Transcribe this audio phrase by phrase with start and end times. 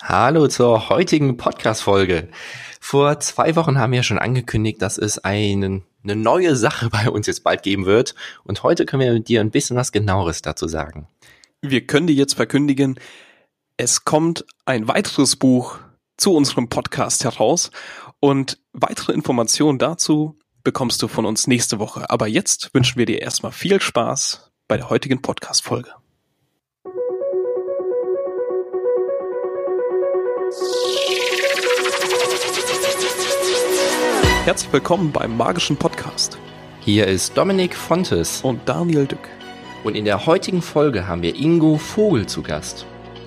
[0.00, 2.28] Hallo zur heutigen Podcast-Folge.
[2.80, 7.26] Vor zwei Wochen haben wir schon angekündigt, dass es einen, eine neue Sache bei uns
[7.26, 8.14] jetzt bald geben wird.
[8.44, 11.08] Und heute können wir dir ein bisschen was genaueres dazu sagen.
[11.62, 13.00] Wir können dir jetzt verkündigen,
[13.76, 15.78] es kommt ein weiteres Buch
[16.16, 17.72] zu unserem Podcast heraus.
[18.20, 22.08] Und weitere Informationen dazu bekommst du von uns nächste Woche.
[22.08, 25.90] Aber jetzt wünschen wir dir erstmal viel Spaß bei der heutigen Podcast-Folge.
[34.48, 36.38] Herzlich willkommen beim Magischen Podcast.
[36.80, 39.28] Hier ist Dominik Fontes und Daniel Dück.
[39.84, 42.86] Und in der heutigen Folge haben wir Ingo Vogel zu Gast.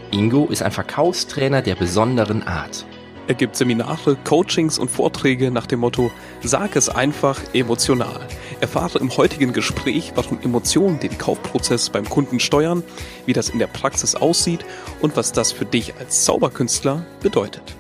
[0.10, 2.88] Ingo ist ein Verkaufstrainer der besonderen Art.
[3.28, 6.10] Er gibt Seminare, Coachings und Vorträge nach dem Motto
[6.42, 8.22] Sag es einfach emotional.
[8.60, 12.82] Erfahre im heutigen Gespräch, warum Emotionen den Kaufprozess beim Kunden steuern,
[13.28, 14.66] wie das in der Praxis aussieht
[15.02, 17.76] und was das für dich als Zauberkünstler bedeutet.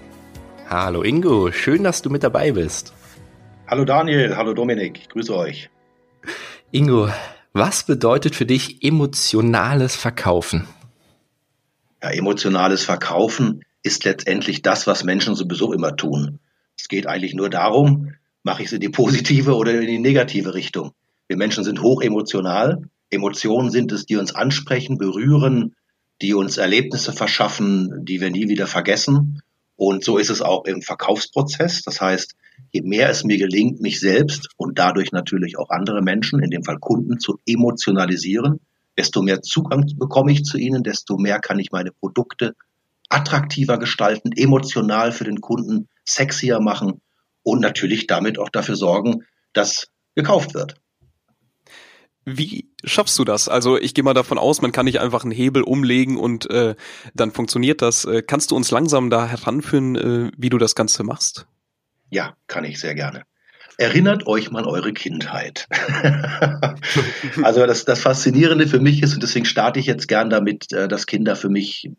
[0.69, 2.93] Hallo Ingo, schön, dass du mit dabei bist.
[3.71, 5.69] Hallo Daniel, hallo Dominik, ich grüße euch.
[6.71, 7.07] Ingo,
[7.53, 10.67] was bedeutet für dich emotionales Verkaufen?
[12.03, 16.39] Ja, emotionales Verkaufen ist letztendlich das, was Menschen sowieso immer tun.
[16.77, 18.13] Es geht eigentlich nur darum,
[18.43, 20.91] mache ich es in die positive oder in die negative Richtung.
[21.29, 22.81] Wir Menschen sind hochemotional.
[23.09, 25.75] Emotionen sind es, die uns ansprechen, berühren,
[26.21, 29.41] die uns Erlebnisse verschaffen, die wir nie wieder vergessen.
[29.83, 31.81] Und so ist es auch im Verkaufsprozess.
[31.81, 32.35] Das heißt,
[32.71, 36.63] je mehr es mir gelingt, mich selbst und dadurch natürlich auch andere Menschen, in dem
[36.63, 38.59] Fall Kunden, zu emotionalisieren,
[38.95, 42.53] desto mehr Zugang bekomme ich zu ihnen, desto mehr kann ich meine Produkte
[43.09, 47.01] attraktiver gestalten, emotional für den Kunden sexier machen
[47.41, 50.75] und natürlich damit auch dafür sorgen, dass gekauft wird.
[52.23, 53.47] Wie schaffst du das?
[53.49, 56.75] Also ich gehe mal davon aus, man kann nicht einfach einen Hebel umlegen und äh,
[57.15, 58.05] dann funktioniert das.
[58.05, 61.47] Äh, kannst du uns langsam da heranführen, äh, wie du das Ganze machst?
[62.09, 63.23] Ja, kann ich sehr gerne.
[63.77, 65.67] Erinnert euch mal eure Kindheit.
[67.41, 70.87] also das, das Faszinierende für mich ist, und deswegen starte ich jetzt gern damit, äh,
[70.87, 71.89] dass Kinder für mich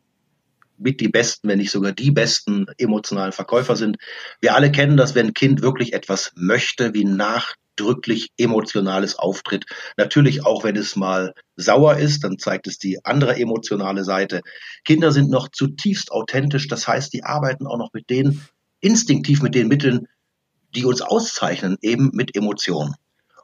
[0.83, 3.97] mit die besten, wenn nicht sogar die besten emotionalen Verkäufer sind.
[4.41, 9.65] Wir alle kennen das, wenn ein Kind wirklich etwas möchte, wie nachdrücklich emotionales Auftritt.
[9.97, 14.43] Natürlich auch, wenn es mal sauer ist, dann zeigt es die andere emotionale Seite.
[14.85, 18.43] Kinder sind noch zutiefst authentisch, das heißt, die arbeiten auch noch mit denen
[18.81, 20.09] instinktiv mit den Mitteln,
[20.75, 22.95] die uns auszeichnen, eben mit Emotionen.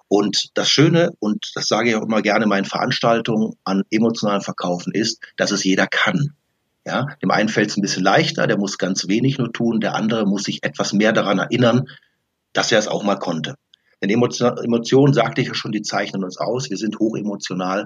[0.08, 4.40] Und das Schöne, und das sage ich auch immer gerne in meinen Veranstaltungen an emotionalen
[4.40, 6.34] Verkaufen, ist, dass es jeder kann.
[6.88, 9.94] Ja, dem einen fällt es ein bisschen leichter, der muss ganz wenig nur tun, der
[9.94, 11.84] andere muss sich etwas mehr daran erinnern,
[12.54, 13.56] dass er es auch mal konnte.
[14.02, 16.70] Denn Emotionen, sagte ich ja schon, die zeichnen uns aus.
[16.70, 17.84] Wir sind hochemotional.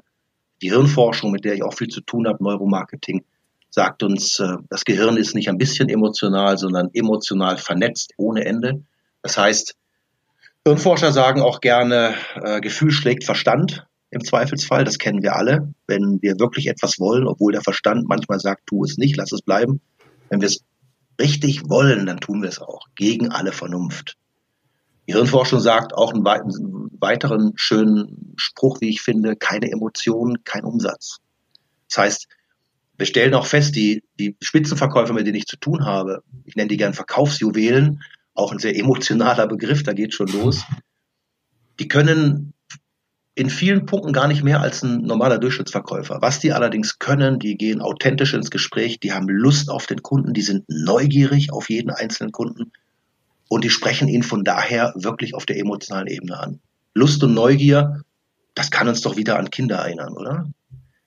[0.63, 3.25] Die Hirnforschung, mit der ich auch viel zu tun habe, Neuromarketing,
[3.71, 8.85] sagt uns, äh, das Gehirn ist nicht ein bisschen emotional, sondern emotional vernetzt ohne Ende.
[9.23, 9.75] Das heißt,
[10.65, 14.85] Hirnforscher sagen auch gerne, äh, Gefühl schlägt Verstand im Zweifelsfall.
[14.85, 15.73] Das kennen wir alle.
[15.87, 19.43] Wenn wir wirklich etwas wollen, obwohl der Verstand manchmal sagt, tu es nicht, lass es
[19.43, 19.81] bleiben.
[20.29, 20.61] Wenn wir es
[21.19, 22.87] richtig wollen, dann tun wir es auch.
[22.95, 24.17] Gegen alle Vernunft.
[25.09, 31.19] Die Hirnforschung sagt auch einen weiteren schönen Spruch, wie ich finde, keine Emotionen, kein Umsatz.
[31.89, 32.29] Das heißt,
[32.99, 36.69] wir stellen auch fest, die, die Spitzenverkäufer, mit denen ich zu tun habe, ich nenne
[36.69, 38.03] die gern Verkaufsjuwelen,
[38.35, 40.65] auch ein sehr emotionaler Begriff, da geht schon los,
[41.81, 42.53] die können
[43.35, 46.19] in vielen Punkten gar nicht mehr als ein normaler Durchschnittsverkäufer.
[46.21, 50.35] Was die allerdings können, die gehen authentisch ins Gespräch, die haben Lust auf den Kunden,
[50.35, 52.73] die sind neugierig auf jeden einzelnen Kunden
[53.49, 56.61] und die sprechen ihn von daher wirklich auf der emotionalen Ebene an.
[56.95, 58.03] Lust und Neugier,
[58.55, 60.51] das kann uns doch wieder an Kinder erinnern, oder?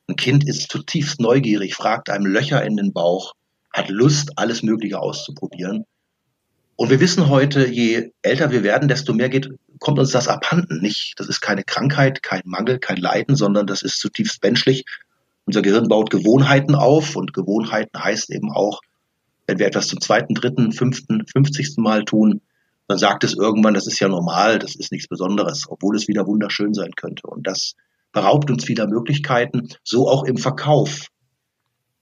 [0.08, 3.34] Ein Kind ist zutiefst neugierig, fragt einem Löcher in den Bauch,
[3.72, 5.86] hat Lust, alles Mögliche auszuprobieren.
[6.76, 9.50] Und wir wissen heute, je älter wir werden, desto mehr geht,
[9.80, 10.82] kommt uns das abhanden.
[10.82, 14.86] Nicht, das ist keine Krankheit, kein Mangel, kein Leiden, sondern das ist zutiefst menschlich.
[15.46, 18.82] Unser Gehirn baut Gewohnheiten auf und Gewohnheiten heißt eben auch,
[19.48, 22.42] wenn wir etwas zum zweiten, dritten, fünften, fünfzigsten Mal tun,
[22.88, 26.28] dann sagt es irgendwann, das ist ja normal, das ist nichts Besonderes, obwohl es wieder
[26.28, 27.28] wunderschön sein könnte.
[27.28, 27.76] Und das
[28.12, 31.08] beraubt uns wieder Möglichkeiten, so auch im Verkauf.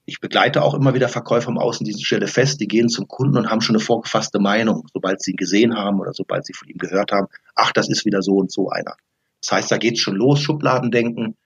[0.06, 1.58] Ich begleite auch immer wieder Verkäufer im
[2.04, 5.36] stelle fest, die gehen zum Kunden und haben schon eine vorgefasste Meinung, sobald sie ihn
[5.36, 8.52] gesehen haben oder sobald sie von ihm gehört haben, ach, das ist wieder so und
[8.52, 8.96] so einer.
[9.40, 11.36] Das heißt, da geht's schon los, Schubladendenken.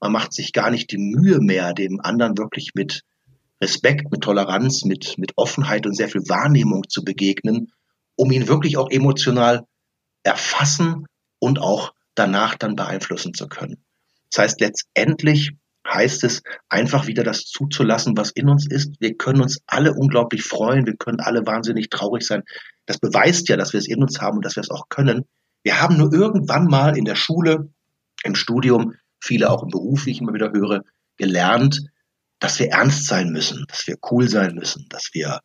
[0.00, 3.02] Man macht sich gar nicht die Mühe mehr, dem anderen wirklich mit
[3.60, 7.72] Respekt, mit Toleranz, mit, mit Offenheit und sehr viel Wahrnehmung zu begegnen,
[8.16, 9.66] um ihn wirklich auch emotional
[10.22, 11.06] erfassen
[11.38, 13.82] und auch danach dann beeinflussen zu können.
[14.30, 15.52] Das heißt, letztendlich
[15.86, 18.94] heißt es, einfach wieder das zuzulassen, was in uns ist.
[19.00, 22.42] Wir können uns alle unglaublich freuen, wir können alle wahnsinnig traurig sein.
[22.86, 25.24] Das beweist ja, dass wir es in uns haben und dass wir es auch können.
[25.62, 27.70] Wir haben nur irgendwann mal in der Schule,
[28.22, 30.82] im Studium, viele auch im Beruf, wie ich immer wieder höre,
[31.16, 31.82] gelernt,
[32.38, 35.40] dass wir ernst sein müssen, dass wir cool sein müssen, dass wir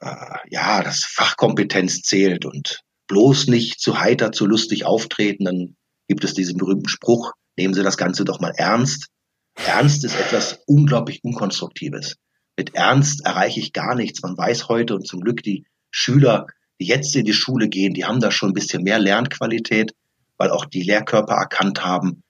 [0.00, 5.76] äh, ja, dass Fachkompetenz zählt und bloß nicht zu heiter, zu lustig auftreten, dann
[6.08, 9.08] gibt es diesen berühmten Spruch, nehmen Sie das Ganze doch mal ernst.
[9.56, 12.16] Ernst ist etwas unglaublich Unkonstruktives.
[12.56, 14.22] Mit Ernst erreiche ich gar nichts.
[14.22, 16.46] Man weiß heute und zum Glück die Schüler,
[16.80, 19.94] die jetzt in die Schule gehen, die haben da schon ein bisschen mehr Lernqualität,
[20.36, 22.22] weil auch die Lehrkörper erkannt haben,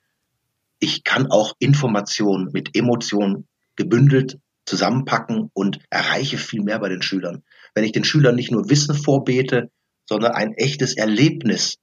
[0.80, 3.46] ich kann auch Informationen mit Emotionen
[3.76, 7.42] gebündelt zusammenpacken und erreiche viel mehr bei den Schülern.
[7.74, 9.70] Wenn ich den Schülern nicht nur Wissen vorbete,
[10.08, 11.76] sondern ein echtes Erlebnis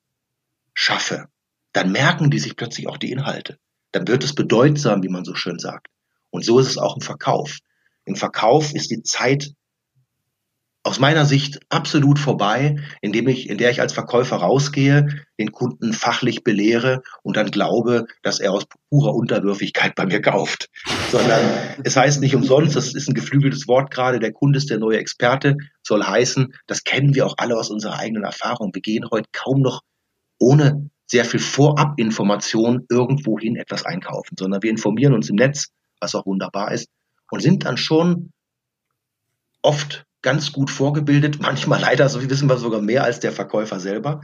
[0.73, 1.27] schaffe,
[1.73, 3.57] dann merken die sich plötzlich auch die Inhalte.
[3.97, 5.87] Dann wird es bedeutsam, wie man so schön sagt.
[6.29, 7.57] Und so ist es auch im Verkauf.
[8.05, 9.53] Im Verkauf ist die Zeit
[10.83, 15.07] aus meiner Sicht absolut vorbei, indem ich, in der ich als Verkäufer rausgehe,
[15.39, 20.69] den Kunden fachlich belehre und dann glaube, dass er aus purer Unterwürfigkeit bei mir kauft.
[21.11, 21.41] Sondern
[21.83, 24.99] es heißt nicht umsonst, das ist ein geflügeltes Wort gerade, der Kunde ist der neue
[24.99, 28.75] Experte, soll heißen, das kennen wir auch alle aus unserer eigenen Erfahrung.
[28.75, 29.81] Wir gehen heute kaum noch
[30.37, 35.69] ohne sehr viel Vorabinformation irgendwohin etwas einkaufen, sondern wir informieren uns im Netz,
[35.99, 36.89] was auch wunderbar ist,
[37.31, 38.31] und sind dann schon
[39.61, 43.79] oft ganz gut vorgebildet, manchmal leider, so wie wissen wir sogar mehr als der Verkäufer
[43.79, 44.21] selber.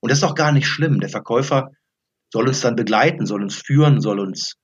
[0.00, 1.00] Und das ist auch gar nicht schlimm.
[1.00, 1.70] Der Verkäufer
[2.32, 4.56] soll uns dann begleiten, soll uns führen, soll uns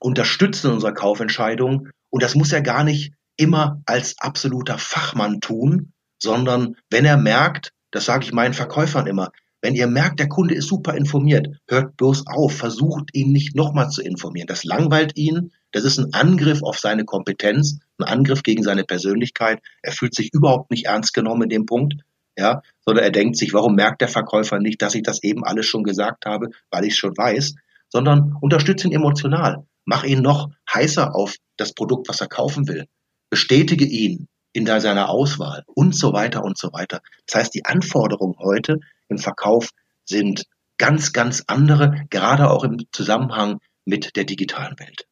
[0.00, 1.88] unterstützen in unserer Kaufentscheidung.
[2.08, 5.92] Und das muss er gar nicht immer als absoluter Fachmann tun,
[6.22, 9.30] sondern wenn er merkt, das sage ich meinen Verkäufern immer,
[9.62, 13.90] wenn ihr merkt, der Kunde ist super informiert, hört bloß auf, versucht ihn nicht nochmal
[13.90, 14.46] zu informieren.
[14.46, 19.60] Das langweilt ihn, das ist ein Angriff auf seine Kompetenz, ein Angriff gegen seine Persönlichkeit.
[19.82, 21.94] Er fühlt sich überhaupt nicht ernst genommen in dem Punkt,
[22.38, 25.66] ja, sondern er denkt sich, warum merkt der Verkäufer nicht, dass ich das eben alles
[25.66, 27.54] schon gesagt habe, weil ich es schon weiß,
[27.88, 29.66] sondern unterstütze ihn emotional.
[29.84, 32.86] Mach ihn noch heißer auf das Produkt, was er kaufen will.
[33.28, 37.02] Bestätige ihn in seiner Auswahl und so weiter und so weiter.
[37.26, 38.80] Das heißt, die Anforderungen heute
[39.10, 39.70] im Verkauf
[40.04, 40.44] sind
[40.78, 45.06] ganz, ganz andere, gerade auch im Zusammenhang mit der digitalen Welt.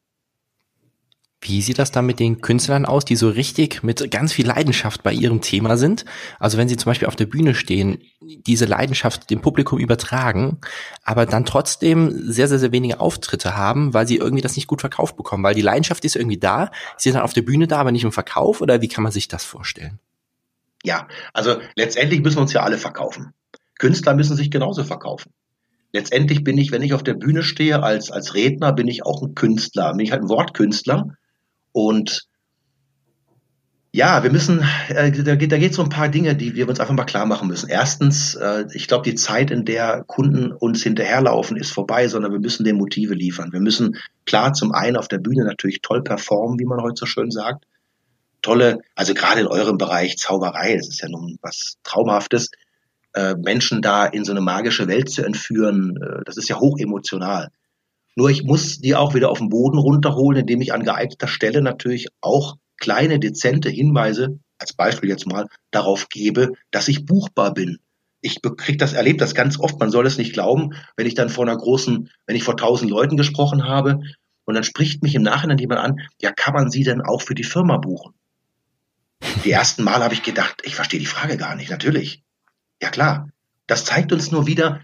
[1.41, 5.03] Wie sieht das dann mit den Künstlern aus, die so richtig mit ganz viel Leidenschaft
[5.03, 6.03] bei ihrem Thema sind?
[6.37, 10.59] Also wenn sie zum Beispiel auf der Bühne stehen, diese Leidenschaft dem Publikum übertragen,
[11.03, 14.81] aber dann trotzdem sehr, sehr, sehr wenige Auftritte haben, weil sie irgendwie das nicht gut
[14.81, 17.77] verkauft bekommen, weil die Leidenschaft ist irgendwie da, sie sind dann auf der Bühne da,
[17.77, 19.99] aber nicht im Verkauf oder wie kann man sich das vorstellen?
[20.83, 23.33] Ja, also letztendlich müssen wir uns ja alle verkaufen.
[23.79, 25.33] Künstler müssen sich genauso verkaufen.
[25.91, 29.23] Letztendlich bin ich, wenn ich auf der Bühne stehe als, als Redner, bin ich auch
[29.23, 31.15] ein Künstler, bin ich halt ein Wortkünstler
[31.71, 32.29] und
[33.91, 36.93] ja, wir müssen, äh, da geht es so ein paar Dinge, die wir uns einfach
[36.93, 37.69] mal klar machen müssen.
[37.69, 42.39] Erstens, äh, ich glaube, die Zeit, in der Kunden uns hinterherlaufen, ist vorbei, sondern wir
[42.39, 43.51] müssen den Motive liefern.
[43.51, 43.97] Wir müssen
[44.27, 47.65] klar zum einen auf der Bühne natürlich toll performen, wie man heute so schön sagt.
[48.43, 52.51] Tolle, also gerade in eurem Bereich Zauberei, das ist ja nun was Traumhaftes,
[53.13, 57.49] äh, Menschen da in so eine magische Welt zu entführen, äh, das ist ja hochemotional.
[58.15, 61.61] Nur ich muss die auch wieder auf den Boden runterholen, indem ich an geeigneter Stelle
[61.61, 67.79] natürlich auch kleine, dezente Hinweise, als Beispiel jetzt mal, darauf gebe, dass ich buchbar bin.
[68.21, 71.29] Ich krieg das, erlebe das ganz oft, man soll es nicht glauben, wenn ich dann
[71.29, 74.01] vor einer großen, wenn ich vor tausend Leuten gesprochen habe
[74.43, 77.35] und dann spricht mich im Nachhinein jemand an, ja, kann man sie denn auch für
[77.35, 78.13] die Firma buchen?
[79.45, 82.23] Die ersten Mal habe ich gedacht, ich verstehe die Frage gar nicht, natürlich.
[82.81, 83.29] Ja klar.
[83.67, 84.81] Das zeigt uns nur wieder,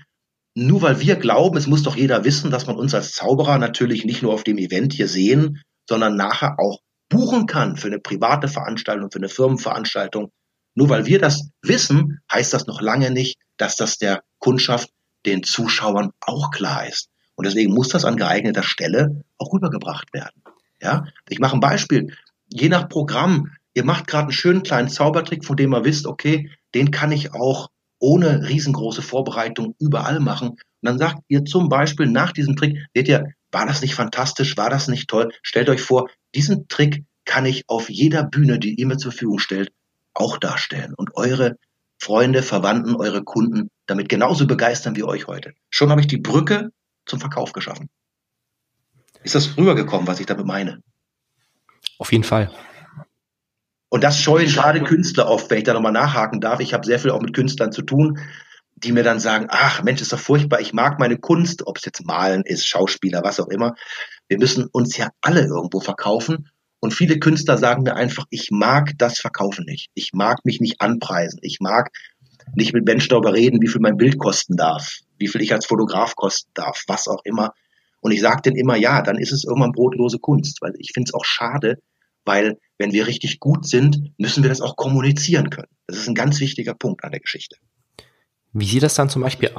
[0.53, 4.05] nur weil wir glauben, es muss doch jeder wissen, dass man uns als Zauberer natürlich
[4.05, 8.47] nicht nur auf dem Event hier sehen, sondern nachher auch buchen kann für eine private
[8.47, 10.31] Veranstaltung, für eine Firmenveranstaltung.
[10.75, 14.89] Nur weil wir das wissen, heißt das noch lange nicht, dass das der Kundschaft,
[15.25, 17.09] den Zuschauern auch klar ist.
[17.35, 20.43] Und deswegen muss das an geeigneter Stelle auch rübergebracht werden.
[20.81, 22.15] Ja, ich mache ein Beispiel.
[22.47, 26.51] Je nach Programm, ihr macht gerade einen schönen kleinen Zaubertrick, von dem ihr wisst, okay,
[26.75, 30.49] den kann ich auch ohne riesengroße Vorbereitung überall machen.
[30.49, 34.57] Und dann sagt ihr zum Beispiel nach diesem Trick, seht ihr, war das nicht fantastisch,
[34.57, 35.31] war das nicht toll?
[35.41, 39.39] Stellt euch vor, diesen Trick kann ich auf jeder Bühne, die ihr mir zur Verfügung
[39.39, 39.71] stellt,
[40.13, 41.57] auch darstellen und eure
[41.97, 45.53] Freunde, Verwandten, eure Kunden damit genauso begeistern wie euch heute.
[45.69, 46.69] Schon habe ich die Brücke
[47.05, 47.89] zum Verkauf geschaffen.
[49.23, 50.81] Ist das rübergekommen, was ich damit meine?
[51.97, 52.51] Auf jeden Fall.
[53.95, 56.59] Und das scheuen gerade Künstler oft, wenn ich da nochmal nachhaken darf.
[56.59, 58.19] Ich habe sehr viel auch mit Künstlern zu tun.
[58.75, 61.85] die mir dann sagen, ach Mensch, ist doch furchtbar, ich mag meine Kunst, ob es
[61.85, 63.73] jetzt Malen ist, Schauspieler, was auch immer.
[64.27, 66.49] Wir müssen uns ja alle irgendwo verkaufen.
[66.81, 69.91] Und viele Künstler sagen mir einfach, ich mag das Verkaufen nicht.
[69.93, 71.39] Ich mag mich nicht anpreisen.
[71.41, 71.89] Ich mag
[72.53, 75.67] nicht mit Menschen darüber reden, wie viel mein Bild kosten darf, wie viel ich als
[75.67, 77.53] Fotograf kosten darf, was auch immer.
[78.01, 81.07] Und ich sage denen immer, ja, dann ist es irgendwann brotlose Kunst, weil ich finde
[81.07, 81.77] es auch schade,
[82.25, 85.69] weil wenn wir richtig gut sind, müssen wir das auch kommunizieren können.
[85.87, 87.57] Das ist ein ganz wichtiger Punkt an der Geschichte.
[88.51, 89.51] Wie sieht das dann zum Beispiel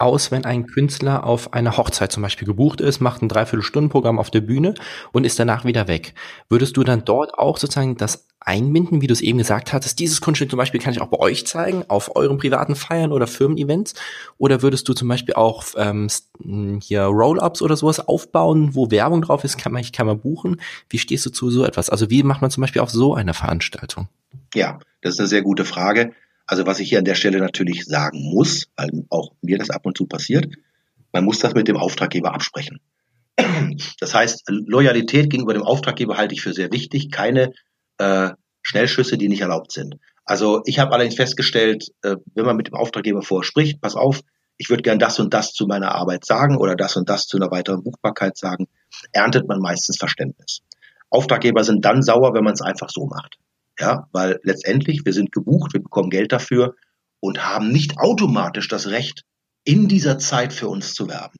[0.00, 4.30] aus, wenn ein Künstler auf einer Hochzeit zum Beispiel gebucht ist, macht ein Dreiviertelstundenprogramm auf
[4.30, 4.74] der Bühne
[5.12, 6.14] und ist danach wieder weg?
[6.48, 9.98] Würdest du dann dort auch sozusagen das einbinden, wie du es eben gesagt hattest?
[9.98, 13.26] Dieses Kunststück zum Beispiel kann ich auch bei euch zeigen, auf euren privaten Feiern oder
[13.26, 13.94] Firmen-Events?
[14.38, 16.08] Oder würdest du zum Beispiel auch ähm,
[16.82, 20.60] hier Roll-Ups oder sowas aufbauen, wo Werbung drauf ist, kann man, kann man buchen?
[20.88, 21.90] Wie stehst du zu so etwas?
[21.90, 24.08] Also wie macht man zum Beispiel auf so eine Veranstaltung?
[24.54, 26.12] Ja, das ist eine sehr gute Frage.
[26.50, 29.86] Also was ich hier an der Stelle natürlich sagen muss, weil auch mir das ab
[29.86, 30.52] und zu passiert,
[31.12, 32.80] man muss das mit dem Auftraggeber absprechen.
[34.00, 37.12] Das heißt, Loyalität gegenüber dem Auftraggeber halte ich für sehr wichtig.
[37.12, 37.52] Keine
[37.98, 38.30] äh,
[38.62, 39.94] Schnellschüsse, die nicht erlaubt sind.
[40.24, 44.20] Also ich habe allerdings festgestellt, äh, wenn man mit dem Auftraggeber vorspricht, pass auf,
[44.58, 47.36] ich würde gern das und das zu meiner Arbeit sagen oder das und das zu
[47.36, 48.66] einer weiteren Buchbarkeit sagen,
[49.12, 50.62] erntet man meistens Verständnis.
[51.10, 53.38] Auftraggeber sind dann sauer, wenn man es einfach so macht.
[53.80, 56.74] Ja, weil letztendlich, wir sind gebucht, wir bekommen Geld dafür
[57.18, 59.24] und haben nicht automatisch das Recht,
[59.64, 61.36] in dieser Zeit für uns zu werben.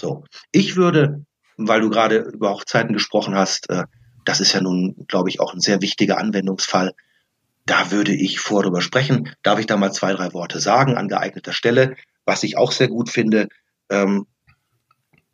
[0.00, 0.24] So.
[0.50, 1.24] Ich würde,
[1.56, 3.84] weil du gerade über Hochzeiten gesprochen hast, äh,
[4.24, 6.92] das ist ja nun, glaube ich, auch ein sehr wichtiger Anwendungsfall.
[7.64, 9.30] Da würde ich vor darüber sprechen.
[9.42, 11.96] Darf ich da mal zwei, drei Worte sagen an geeigneter Stelle?
[12.24, 13.48] Was ich auch sehr gut finde,
[13.90, 14.26] ähm,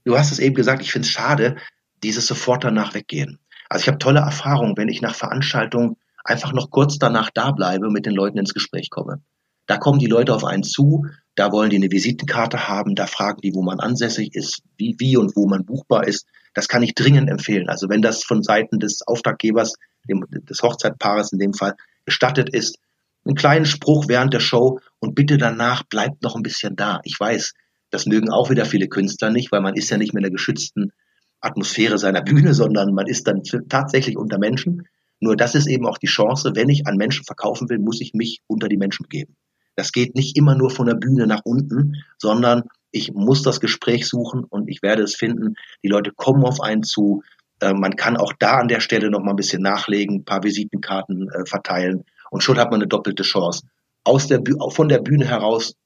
[0.04, 1.56] du hast es eben gesagt, ich finde es schade,
[2.02, 3.38] dieses sofort danach weggehen.
[3.70, 7.90] Also ich habe tolle Erfahrungen, wenn ich nach Veranstaltungen einfach noch kurz danach da bleibe
[7.90, 9.20] mit den Leuten ins Gespräch komme.
[9.66, 13.40] Da kommen die Leute auf einen zu, da wollen die eine Visitenkarte haben, da fragen
[13.40, 16.26] die, wo man ansässig ist, wie, wie und wo man buchbar ist.
[16.54, 17.68] Das kann ich dringend empfehlen.
[17.68, 19.74] Also wenn das von Seiten des Auftraggebers,
[20.08, 21.74] dem, des Hochzeitpaares in dem Fall,
[22.04, 22.78] gestattet ist,
[23.24, 27.00] einen kleinen Spruch während der Show und bitte danach bleibt noch ein bisschen da.
[27.04, 27.54] Ich weiß,
[27.90, 30.32] das mögen auch wieder viele Künstler nicht, weil man ist ja nicht mehr in der
[30.32, 30.92] geschützten
[31.40, 34.88] Atmosphäre seiner Bühne, sondern man ist dann tatsächlich unter Menschen.
[35.22, 38.12] Nur das ist eben auch die Chance, wenn ich an Menschen verkaufen will, muss ich
[38.12, 39.36] mich unter die Menschen begeben.
[39.76, 44.08] Das geht nicht immer nur von der Bühne nach unten, sondern ich muss das Gespräch
[44.08, 45.54] suchen und ich werde es finden.
[45.84, 47.22] Die Leute kommen auf einen zu.
[47.60, 50.42] Äh, man kann auch da an der Stelle noch mal ein bisschen nachlegen, ein paar
[50.42, 52.02] Visitenkarten äh, verteilen
[52.32, 53.68] und schon hat man eine doppelte Chance.
[54.02, 55.76] Aus der von der Bühne heraus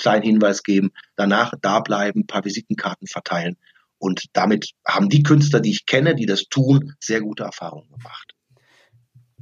[0.00, 3.56] kleinen Hinweis geben, danach da bleiben, ein paar Visitenkarten verteilen
[3.98, 8.33] und damit haben die Künstler, die ich kenne, die das tun, sehr gute Erfahrungen gemacht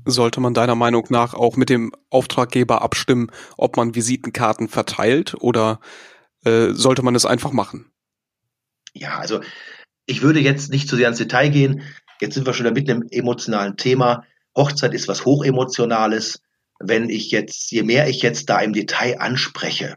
[0.05, 5.81] sollte man deiner Meinung nach auch mit dem Auftraggeber abstimmen, ob man Visitenkarten verteilt oder
[6.45, 7.91] äh, sollte man es einfach machen?
[8.95, 9.41] Ja, also
[10.07, 11.83] ich würde jetzt nicht zu sehr ins Detail gehen.
[12.21, 14.25] Jetzt sind wir schon mit einem emotionalen Thema.
[14.57, 16.41] Hochzeit ist was Hochemotionales.
[16.79, 19.97] Wenn ich jetzt, je mehr ich jetzt da im Detail anspreche,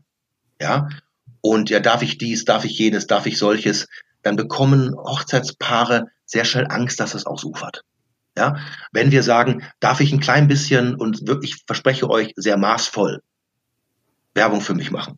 [0.62, 0.88] ja,
[1.42, 3.88] und ja, darf ich dies, darf ich jenes, darf ich solches,
[4.22, 7.84] dann bekommen Hochzeitspaare sehr schnell Angst, dass es ausufert.
[8.38, 8.58] Ja,
[8.92, 13.22] wenn wir sagen, darf ich ein klein bisschen und wirklich verspreche euch sehr maßvoll
[14.34, 15.18] Werbung für mich machen,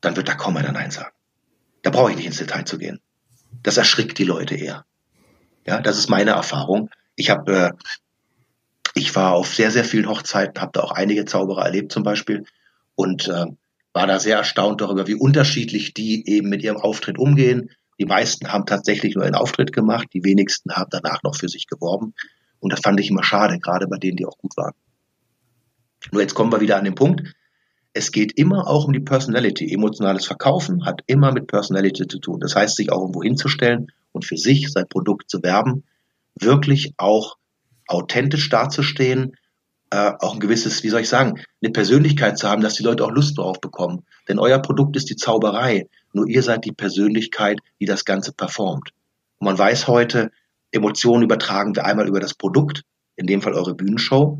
[0.00, 1.12] dann wird da kaum einer Nein sagen.
[1.82, 3.00] Da brauche ich nicht ins Detail zu gehen.
[3.62, 4.84] Das erschrickt die Leute eher.
[5.66, 6.90] Ja, das ist meine Erfahrung.
[7.16, 7.72] Ich habe, äh,
[8.94, 12.44] ich war auf sehr, sehr vielen Hochzeiten, habe da auch einige Zauberer erlebt zum Beispiel
[12.94, 13.46] und äh,
[13.92, 18.52] war da sehr erstaunt darüber, wie unterschiedlich die eben mit ihrem Auftritt umgehen, die meisten
[18.52, 22.14] haben tatsächlich nur einen Auftritt gemacht, die wenigsten haben danach noch für sich geworben.
[22.60, 24.74] Und das fand ich immer schade, gerade bei denen, die auch gut waren.
[26.12, 27.34] Nur jetzt kommen wir wieder an den Punkt.
[27.92, 29.72] Es geht immer auch um die Personality.
[29.72, 32.40] Emotionales Verkaufen hat immer mit Personality zu tun.
[32.40, 35.84] Das heißt, sich auch irgendwo hinzustellen und für sich sein Produkt zu werben,
[36.34, 37.36] wirklich auch
[37.88, 39.36] authentisch dazustehen,
[39.90, 43.04] äh, auch ein gewisses, wie soll ich sagen, eine Persönlichkeit zu haben, dass die Leute
[43.04, 44.04] auch Lust drauf bekommen.
[44.28, 45.88] Denn euer Produkt ist die Zauberei.
[46.12, 48.90] Nur ihr seid die Persönlichkeit, die das Ganze performt.
[49.38, 50.30] Und man weiß heute,
[50.70, 52.82] Emotionen übertragen wir einmal über das Produkt,
[53.16, 54.38] in dem Fall eure Bühnenshow,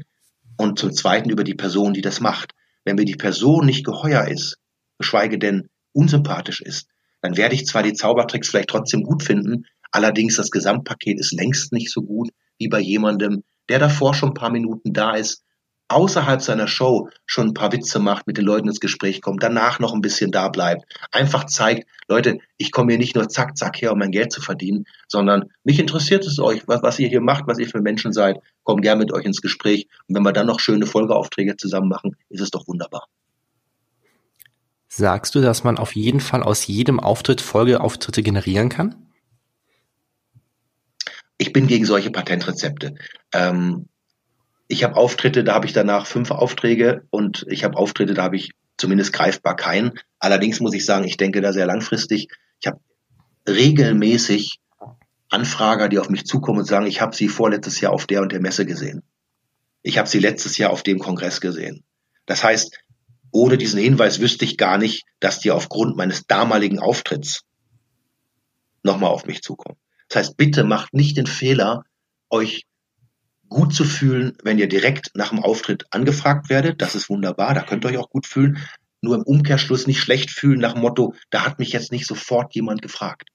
[0.57, 2.55] und zum Zweiten über die Person, die das macht.
[2.85, 4.59] Wenn mir die Person nicht geheuer ist,
[4.99, 6.89] geschweige denn unsympathisch ist,
[7.21, 11.73] dann werde ich zwar die Zaubertricks vielleicht trotzdem gut finden, allerdings das Gesamtpaket ist längst
[11.73, 15.43] nicht so gut wie bei jemandem, der davor schon ein paar Minuten da ist,
[15.89, 19.79] außerhalb seiner Show schon ein paar Witze macht, mit den Leuten ins Gespräch kommt, danach
[19.79, 23.81] noch ein bisschen da bleibt, einfach zeigt, Leute, ich komme hier nicht nur zack, zack
[23.81, 27.21] her, um mein Geld zu verdienen, sondern mich interessiert es euch, was, was ihr hier
[27.21, 30.33] macht, was ihr für Menschen seid, komm gern mit euch ins Gespräch und wenn wir
[30.33, 33.07] dann noch schöne Folgeaufträge zusammen machen, ist es doch wunderbar.
[34.89, 38.95] Sagst du, dass man auf jeden Fall aus jedem Auftritt Folgeauftritte generieren kann?
[41.37, 42.97] Ich bin gegen solche Patentrezepte.
[43.33, 43.87] Ähm,
[44.69, 48.37] ich habe Auftritte, da habe ich danach fünf Aufträge und ich habe Auftritte, da habe
[48.37, 49.99] ich zumindest greifbar keinen.
[50.19, 52.29] Allerdings muss ich sagen, ich denke da sehr langfristig.
[52.61, 52.79] Ich habe
[53.49, 54.61] regelmäßig
[55.31, 58.31] Anfrager, die auf mich zukommen und sagen, ich habe sie vorletztes Jahr auf der und
[58.31, 59.03] der Messe gesehen.
[59.83, 61.83] Ich habe sie letztes Jahr auf dem Kongress gesehen.
[62.27, 62.79] Das heißt,
[63.31, 67.43] ohne diesen Hinweis wüsste ich gar nicht, dass die aufgrund meines damaligen Auftritts
[68.83, 69.79] nochmal auf mich zukommen.
[70.09, 71.85] Das heißt, bitte macht nicht den Fehler,
[72.31, 72.67] euch
[73.49, 76.81] gut zu fühlen, wenn ihr direkt nach dem Auftritt angefragt werdet.
[76.83, 78.59] Das ist wunderbar, da könnt ihr euch auch gut fühlen.
[79.01, 82.55] Nur im Umkehrschluss nicht schlecht fühlen nach dem Motto, da hat mich jetzt nicht sofort
[82.55, 83.29] jemand gefragt.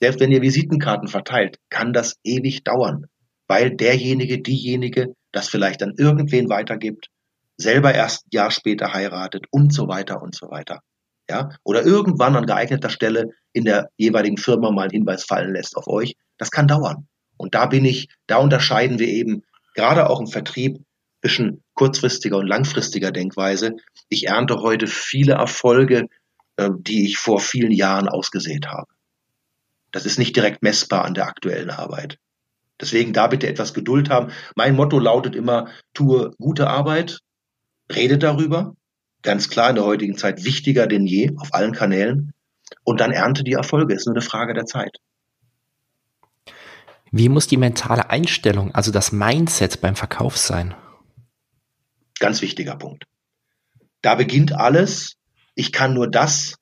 [0.00, 3.06] Selbst wenn ihr Visitenkarten verteilt, kann das ewig dauern,
[3.46, 7.08] weil derjenige, diejenige das vielleicht an irgendwen weitergibt,
[7.56, 10.80] selber erst ein Jahr später heiratet und so weiter und so weiter.
[11.28, 15.76] Ja, oder irgendwann an geeigneter Stelle in der jeweiligen Firma mal einen Hinweis fallen lässt
[15.76, 16.14] auf euch.
[16.38, 17.08] Das kann dauern.
[17.36, 19.42] Und da bin ich, da unterscheiden wir eben
[19.74, 20.78] gerade auch im Vertrieb
[21.20, 23.76] zwischen kurzfristiger und langfristiger Denkweise.
[24.08, 26.08] Ich ernte heute viele Erfolge,
[26.56, 28.86] äh, die ich vor vielen Jahren ausgesät habe.
[29.92, 32.18] Das ist nicht direkt messbar an der aktuellen Arbeit.
[32.80, 34.32] Deswegen da bitte etwas Geduld haben.
[34.54, 37.20] Mein Motto lautet immer, tue gute Arbeit,
[37.94, 38.74] rede darüber.
[39.22, 42.32] Ganz klar in der heutigen Zeit wichtiger denn je auf allen Kanälen.
[42.84, 43.94] Und dann ernte die Erfolge.
[43.94, 44.98] Ist nur eine Frage der Zeit.
[47.10, 50.74] Wie muss die mentale Einstellung, also das Mindset beim Verkauf sein?
[52.18, 53.04] Ganz wichtiger Punkt.
[54.02, 55.16] Da beginnt alles.
[55.54, 56.56] Ich kann nur das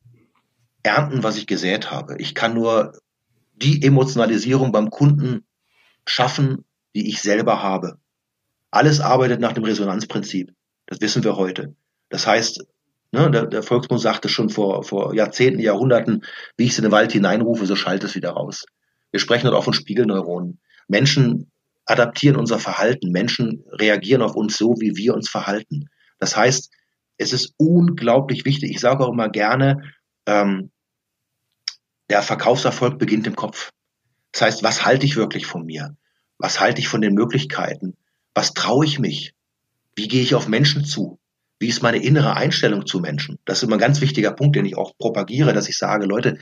[0.83, 2.17] ernten, was ich gesät habe.
[2.19, 2.99] Ich kann nur
[3.55, 5.45] die Emotionalisierung beim Kunden
[6.07, 7.99] schaffen, die ich selber habe.
[8.71, 10.53] Alles arbeitet nach dem Resonanzprinzip.
[10.87, 11.75] Das wissen wir heute.
[12.11, 12.65] Das heißt,
[13.13, 16.25] ne, der, der Volksmund sagte schon vor, vor Jahrzehnten, Jahrhunderten,
[16.57, 18.67] wie ich es in den Wald hineinrufe, so schallt es wieder raus.
[19.15, 20.59] Wir sprechen dort auch von Spiegelneuronen.
[20.89, 21.53] Menschen
[21.85, 23.13] adaptieren unser Verhalten.
[23.13, 25.89] Menschen reagieren auf uns so, wie wir uns verhalten.
[26.19, 26.73] Das heißt,
[27.17, 28.73] es ist unglaublich wichtig.
[28.73, 29.83] Ich sage auch immer gerne,
[30.27, 30.73] ähm,
[32.11, 33.71] der Verkaufserfolg beginnt im Kopf.
[34.33, 35.97] Das heißt, was halte ich wirklich von mir?
[36.37, 37.97] Was halte ich von den Möglichkeiten?
[38.35, 39.33] Was traue ich mich?
[39.95, 41.21] Wie gehe ich auf Menschen zu?
[41.61, 43.39] Wie ist meine innere Einstellung zu Menschen?
[43.45, 46.37] Das ist immer ein ganz wichtiger Punkt, den ich auch propagiere, dass ich sage, Leute,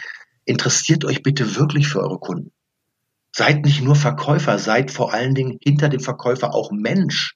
[0.46, 2.50] interessiert euch bitte wirklich für eure Kunden.
[3.34, 7.34] Seid nicht nur Verkäufer, seid vor allen Dingen hinter dem Verkäufer auch Mensch.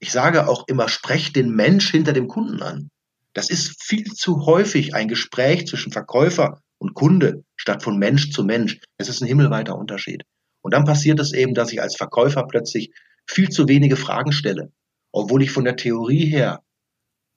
[0.00, 2.90] Ich sage auch immer, sprecht den Mensch hinter dem Kunden an.
[3.32, 8.44] Das ist viel zu häufig ein Gespräch zwischen Verkäufer und Kunde statt von Mensch zu
[8.44, 8.78] Mensch.
[8.98, 10.24] Es ist ein himmelweiter Unterschied.
[10.62, 12.90] Und dann passiert es eben, dass ich als Verkäufer plötzlich
[13.26, 14.72] viel zu wenige Fragen stelle,
[15.12, 16.62] obwohl ich von der Theorie her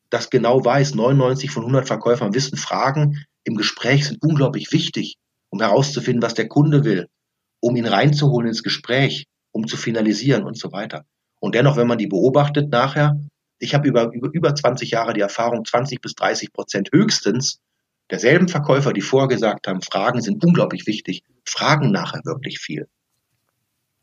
[0.09, 0.95] das genau weiß.
[0.95, 5.17] 99 von 100 Verkäufern wissen, Fragen im Gespräch sind unglaublich wichtig,
[5.49, 7.07] um herauszufinden, was der Kunde will,
[7.59, 11.05] um ihn reinzuholen ins Gespräch, um zu finalisieren und so weiter.
[11.39, 13.19] Und dennoch, wenn man die beobachtet nachher,
[13.59, 17.59] ich habe über, über, über 20 Jahre die Erfahrung, 20 bis 30 Prozent höchstens
[18.09, 22.87] derselben Verkäufer, die vorher gesagt haben, Fragen sind unglaublich wichtig, fragen nachher wirklich viel.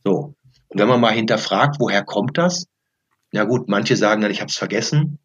[0.04, 0.34] So.
[0.68, 2.66] Und wenn man mal hinterfragt, woher kommt das?
[3.32, 5.18] Ja gut, manche sagen dann, ich habe es vergessen.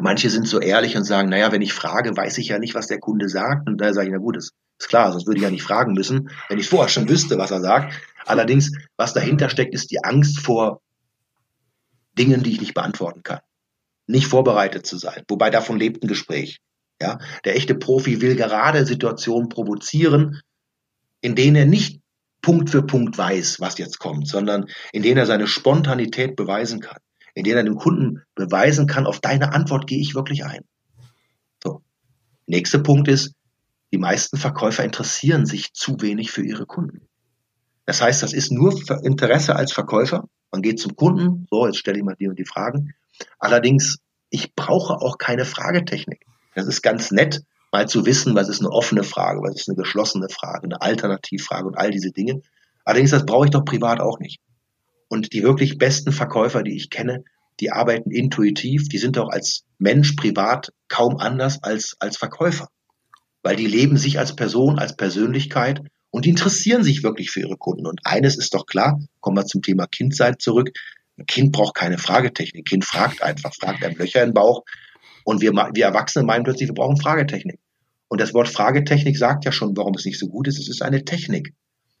[0.00, 2.88] Manche sind so ehrlich und sagen, naja, wenn ich frage, weiß ich ja nicht, was
[2.88, 3.68] der Kunde sagt.
[3.68, 5.92] Und da sage ich, na gut, ist, ist klar, sonst würde ich ja nicht fragen
[5.92, 7.94] müssen, wenn ich vorher schon wüsste, was er sagt.
[8.26, 10.80] Allerdings, was dahinter steckt, ist die Angst vor
[12.18, 13.40] Dingen, die ich nicht beantworten kann.
[14.06, 15.22] Nicht vorbereitet zu sein.
[15.28, 16.60] Wobei davon lebt ein Gespräch.
[17.00, 20.40] Ja, der echte Profi will gerade Situationen provozieren,
[21.20, 22.00] in denen er nicht
[22.40, 26.98] Punkt für Punkt weiß, was jetzt kommt, sondern in denen er seine Spontanität beweisen kann,
[27.34, 30.60] in denen er dem Kunden beweisen kann, auf deine Antwort gehe ich wirklich ein.
[31.62, 31.82] So.
[32.46, 33.32] Nächster Punkt ist,
[33.94, 37.06] die meisten Verkäufer interessieren sich zu wenig für ihre Kunden.
[37.86, 40.28] Das heißt, das ist nur Interesse als Verkäufer.
[40.50, 42.92] Man geht zum Kunden, so, jetzt stelle ich mal die und die Fragen.
[43.38, 43.98] Allerdings,
[44.30, 46.26] ich brauche auch keine Fragetechnik.
[46.56, 49.76] Das ist ganz nett, mal zu wissen, was ist eine offene Frage, was ist eine
[49.76, 52.42] geschlossene Frage, eine Alternativfrage und all diese Dinge.
[52.84, 54.40] Allerdings, das brauche ich doch privat auch nicht.
[55.06, 57.22] Und die wirklich besten Verkäufer, die ich kenne,
[57.60, 62.66] die arbeiten intuitiv, die sind auch als Mensch privat kaum anders als als Verkäufer.
[63.44, 65.80] Weil die leben sich als Person, als Persönlichkeit
[66.10, 67.86] und die interessieren sich wirklich für ihre Kunden.
[67.86, 70.70] Und eines ist doch klar, kommen wir zum Thema Kindsein zurück.
[71.16, 72.62] Ein Kind braucht keine Fragetechnik.
[72.62, 74.64] Ein Kind fragt einfach, fragt ein Löcher im Bauch,
[75.24, 77.58] und wir, wir Erwachsene meinen plötzlich, wir brauchen Fragetechnik.
[78.08, 80.58] Und das Wort Fragetechnik sagt ja schon, warum es nicht so gut ist.
[80.58, 81.54] Es ist eine Technik.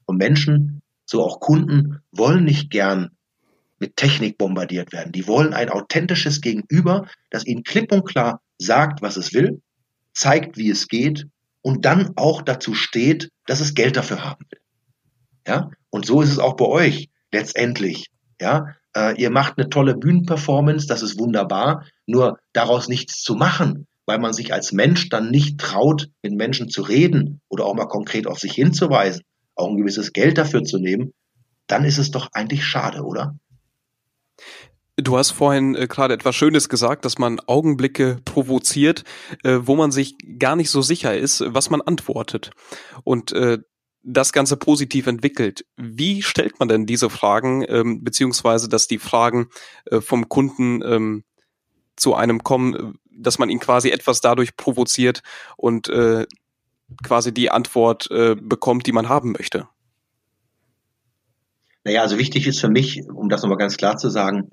[0.04, 3.10] Und Menschen, so auch Kunden, wollen nicht gern
[3.80, 5.12] mit Technik bombardiert werden.
[5.12, 9.60] Die wollen ein authentisches Gegenüber, das ihnen klipp und klar sagt, was es will,
[10.12, 11.26] zeigt, wie es geht
[11.64, 14.60] und dann auch dazu steht, dass es Geld dafür haben will.
[15.46, 18.10] Ja, und so ist es auch bei euch letztendlich.
[18.40, 23.86] Ja, äh, ihr macht eine tolle Bühnenperformance, das ist wunderbar, nur daraus nichts zu machen,
[24.04, 27.86] weil man sich als Mensch dann nicht traut, mit Menschen zu reden oder auch mal
[27.86, 29.22] konkret auf sich hinzuweisen,
[29.54, 31.14] auch ein gewisses Geld dafür zu nehmen,
[31.66, 33.36] dann ist es doch eigentlich schade, oder?
[34.96, 39.04] Du hast vorhin äh, gerade etwas Schönes gesagt, dass man Augenblicke provoziert,
[39.42, 42.50] äh, wo man sich gar nicht so sicher ist, was man antwortet.
[43.02, 43.58] Und äh,
[44.04, 45.64] das Ganze positiv entwickelt.
[45.76, 49.48] Wie stellt man denn diese Fragen, ähm, beziehungsweise dass die Fragen
[49.86, 51.24] äh, vom Kunden ähm,
[51.96, 55.22] zu einem kommen, dass man ihn quasi etwas dadurch provoziert
[55.56, 56.26] und äh,
[57.02, 59.68] quasi die Antwort äh, bekommt, die man haben möchte?
[61.82, 64.50] Naja, also wichtig ist für mich, um das nochmal ganz klar zu sagen,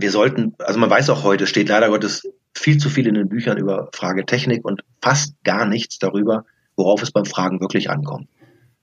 [0.00, 2.22] wir sollten, also man weiß auch heute, steht leider Gottes
[2.54, 6.44] viel zu viel in den Büchern über Fragetechnik und fast gar nichts darüber,
[6.76, 8.28] worauf es beim Fragen wirklich ankommt.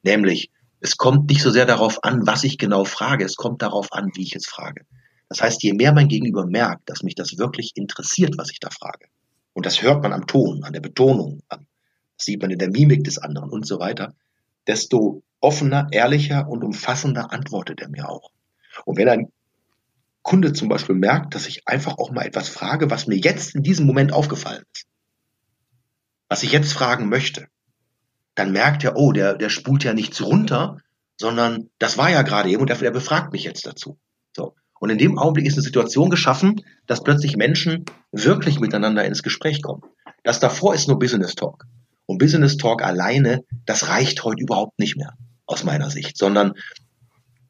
[0.04, 0.52] Nämlich,
[0.82, 4.12] es kommt nicht so sehr darauf an, was ich genau frage, es kommt darauf an,
[4.16, 4.86] wie ich es frage.
[5.30, 8.70] Das heißt, je mehr mein Gegenüber merkt, dass mich das wirklich interessiert, was ich da
[8.70, 9.08] frage,
[9.54, 11.66] und das hört man am Ton, an der Betonung, an,
[12.18, 14.14] das sieht man in der Mimik des anderen und so weiter,
[14.68, 18.32] desto offener, ehrlicher und umfassender antwortet er mir auch.
[18.84, 19.32] Und wenn ein
[20.26, 23.62] Kunde zum Beispiel merkt, dass ich einfach auch mal etwas frage, was mir jetzt in
[23.62, 24.88] diesem Moment aufgefallen ist,
[26.28, 27.48] was ich jetzt fragen möchte,
[28.34, 30.80] dann merkt er, oh, der, der spult ja nichts runter,
[31.16, 34.00] sondern das war ja gerade eben und der, der befragt mich jetzt dazu.
[34.36, 34.56] So.
[34.80, 39.62] Und in dem Augenblick ist eine Situation geschaffen, dass plötzlich Menschen wirklich miteinander ins Gespräch
[39.62, 39.84] kommen.
[40.24, 41.66] Das davor ist nur Business Talk.
[42.08, 45.14] Und Business Talk alleine, das reicht heute überhaupt nicht mehr,
[45.46, 46.54] aus meiner Sicht, sondern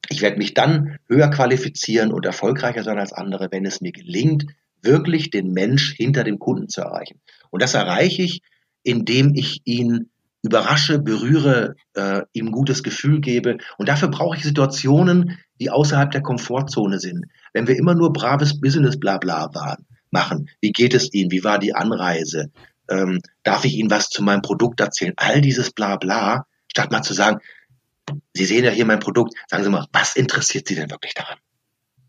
[0.10, 4.46] ich werde mich dann höher qualifizieren und erfolgreicher sein als andere, wenn es mir gelingt,
[4.82, 7.20] wirklich den Mensch hinter dem Kunden zu erreichen.
[7.50, 8.41] Und das erreiche ich,
[8.84, 10.10] indem ich ihn
[10.44, 13.58] überrasche, berühre, äh, ihm gutes Gefühl gebe.
[13.78, 17.26] Und dafür brauche ich Situationen, die außerhalb der Komfortzone sind.
[17.54, 21.58] Wenn wir immer nur braves Business Blabla waren, machen, wie geht es Ihnen, wie war
[21.58, 22.52] die Anreise,
[22.89, 27.13] ähm, darf ich Ihnen was zu meinem Produkt erzählen, all dieses Blabla, statt mal zu
[27.13, 27.39] sagen,
[28.34, 31.38] Sie sehen ja hier mein Produkt, sagen Sie mal, was interessiert Sie denn wirklich daran?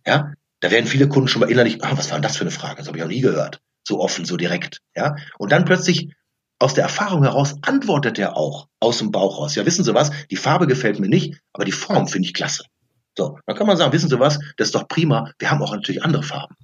[0.06, 2.50] Ja, da werden viele Kunden schon mal innerlich, ah, was war denn das für eine
[2.50, 2.76] Frage?
[2.78, 3.60] Das habe ich auch nie gehört.
[3.86, 4.80] So offen, so direkt.
[4.94, 6.12] Ja, und dann plötzlich
[6.58, 9.54] aus der Erfahrung heraus antwortet er auch aus dem Bauch raus.
[9.54, 10.10] Ja, wissen Sie was?
[10.30, 12.64] Die Farbe gefällt mir nicht, aber die Form finde ich klasse.
[13.16, 14.38] So, dann kann man sagen, wissen Sie was?
[14.56, 15.32] Das ist doch prima.
[15.38, 16.56] Wir haben auch natürlich andere Farben.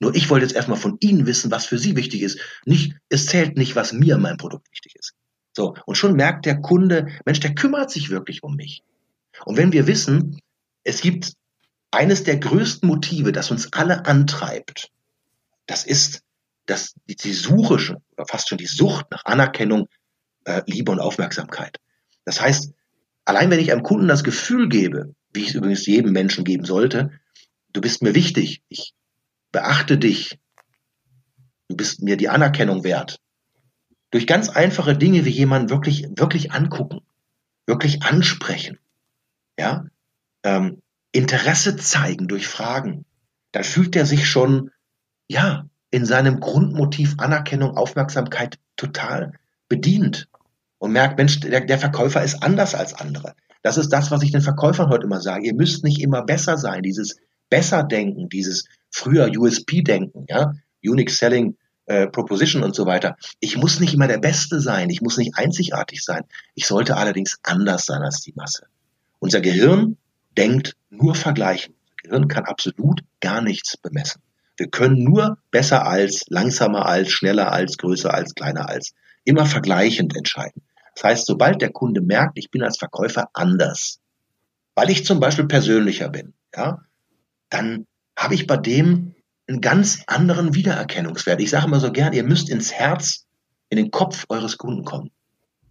[0.00, 2.38] Nur ich wollte jetzt erstmal von Ihnen wissen, was für Sie wichtig ist.
[2.64, 5.14] Nicht, es zählt nicht, was mir mein Produkt wichtig ist.
[5.56, 8.82] So, und schon merkt der Kunde, Mensch, der kümmert sich wirklich um mich.
[9.44, 10.40] Und wenn wir wissen,
[10.82, 11.32] es gibt
[11.90, 14.90] eines der größten Motive, das uns alle antreibt,
[15.66, 16.24] das ist
[16.66, 19.88] dass die Suche schon, fast schon die Sucht nach Anerkennung,
[20.44, 21.78] äh, Liebe und Aufmerksamkeit.
[22.24, 22.72] Das heißt,
[23.24, 26.64] allein wenn ich einem Kunden das Gefühl gebe, wie ich es übrigens jedem Menschen geben
[26.64, 27.10] sollte,
[27.72, 28.94] du bist mir wichtig, ich
[29.52, 30.38] beachte dich,
[31.68, 33.20] du bist mir die Anerkennung wert.
[34.14, 37.00] Durch ganz einfache Dinge wie jemanden wirklich, wirklich angucken,
[37.66, 38.78] wirklich ansprechen,
[39.58, 39.86] ja,
[40.44, 43.06] ähm, Interesse zeigen durch Fragen,
[43.50, 44.70] dann fühlt er sich schon,
[45.26, 49.32] ja, in seinem Grundmotiv Anerkennung, Aufmerksamkeit total
[49.68, 50.28] bedient
[50.78, 53.34] und merkt, Mensch, der, der Verkäufer ist anders als andere.
[53.62, 55.48] Das ist das, was ich den Verkäufern heute immer sage.
[55.48, 56.84] Ihr müsst nicht immer besser sein.
[56.84, 57.16] Dieses
[57.50, 60.52] Besser-Denken, dieses früher USP-Denken, ja,
[60.84, 63.16] Unique Selling äh, Proposition und so weiter.
[63.40, 64.90] Ich muss nicht immer der Beste sein.
[64.90, 66.24] Ich muss nicht einzigartig sein.
[66.54, 68.66] Ich sollte allerdings anders sein als die Masse.
[69.18, 69.96] Unser Gehirn
[70.36, 71.74] denkt nur vergleichen.
[71.74, 74.22] Unser Gehirn kann absolut gar nichts bemessen.
[74.56, 78.94] Wir können nur besser als, langsamer als, schneller als, größer als, kleiner als,
[79.24, 80.62] immer vergleichend entscheiden.
[80.94, 84.00] Das heißt, sobald der Kunde merkt, ich bin als Verkäufer anders,
[84.74, 86.80] weil ich zum Beispiel persönlicher bin, ja,
[87.50, 89.13] dann habe ich bei dem
[89.46, 91.40] einen ganz anderen Wiedererkennungswert.
[91.40, 93.26] Ich sage immer so gern, ihr müsst ins Herz,
[93.68, 95.10] in den Kopf eures Kunden kommen.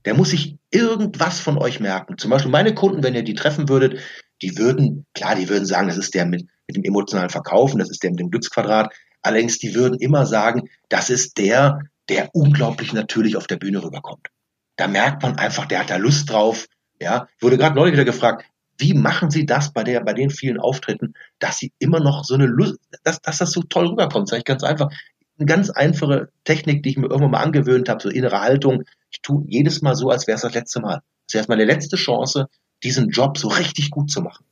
[0.06, 2.18] Der muss sich irgendwas von euch merken.
[2.18, 4.00] Zum Beispiel meine Kunden, wenn ihr die treffen würdet,
[4.42, 7.90] die würden, klar, die würden sagen, das ist der mit mit dem emotionalen Verkaufen, das
[7.90, 8.94] ist der mit dem Glücksquadrat.
[9.22, 14.28] Allerdings, die würden immer sagen, das ist der, der unglaublich natürlich auf der Bühne rüberkommt.
[14.76, 16.68] Da merkt man einfach, der hat da Lust drauf.
[17.00, 18.46] Ja, ich wurde gerade neulich wieder gefragt,
[18.78, 21.12] wie machen Sie das bei der, bei den vielen Auftritten,
[21.43, 24.29] dass Sie immer noch so eine Lust, dass, dass das so toll rüberkommt?
[24.29, 24.89] Sag ich ganz einfach.
[25.38, 28.84] Eine ganz einfache Technik, die ich mir irgendwann mal angewöhnt habe, so innere Haltung.
[29.12, 31.01] Ich tue jedes Mal so, als wäre es das letzte Mal.
[31.27, 32.47] Das wäre meine letzte Chance,
[32.82, 34.45] diesen Job so richtig gut zu machen.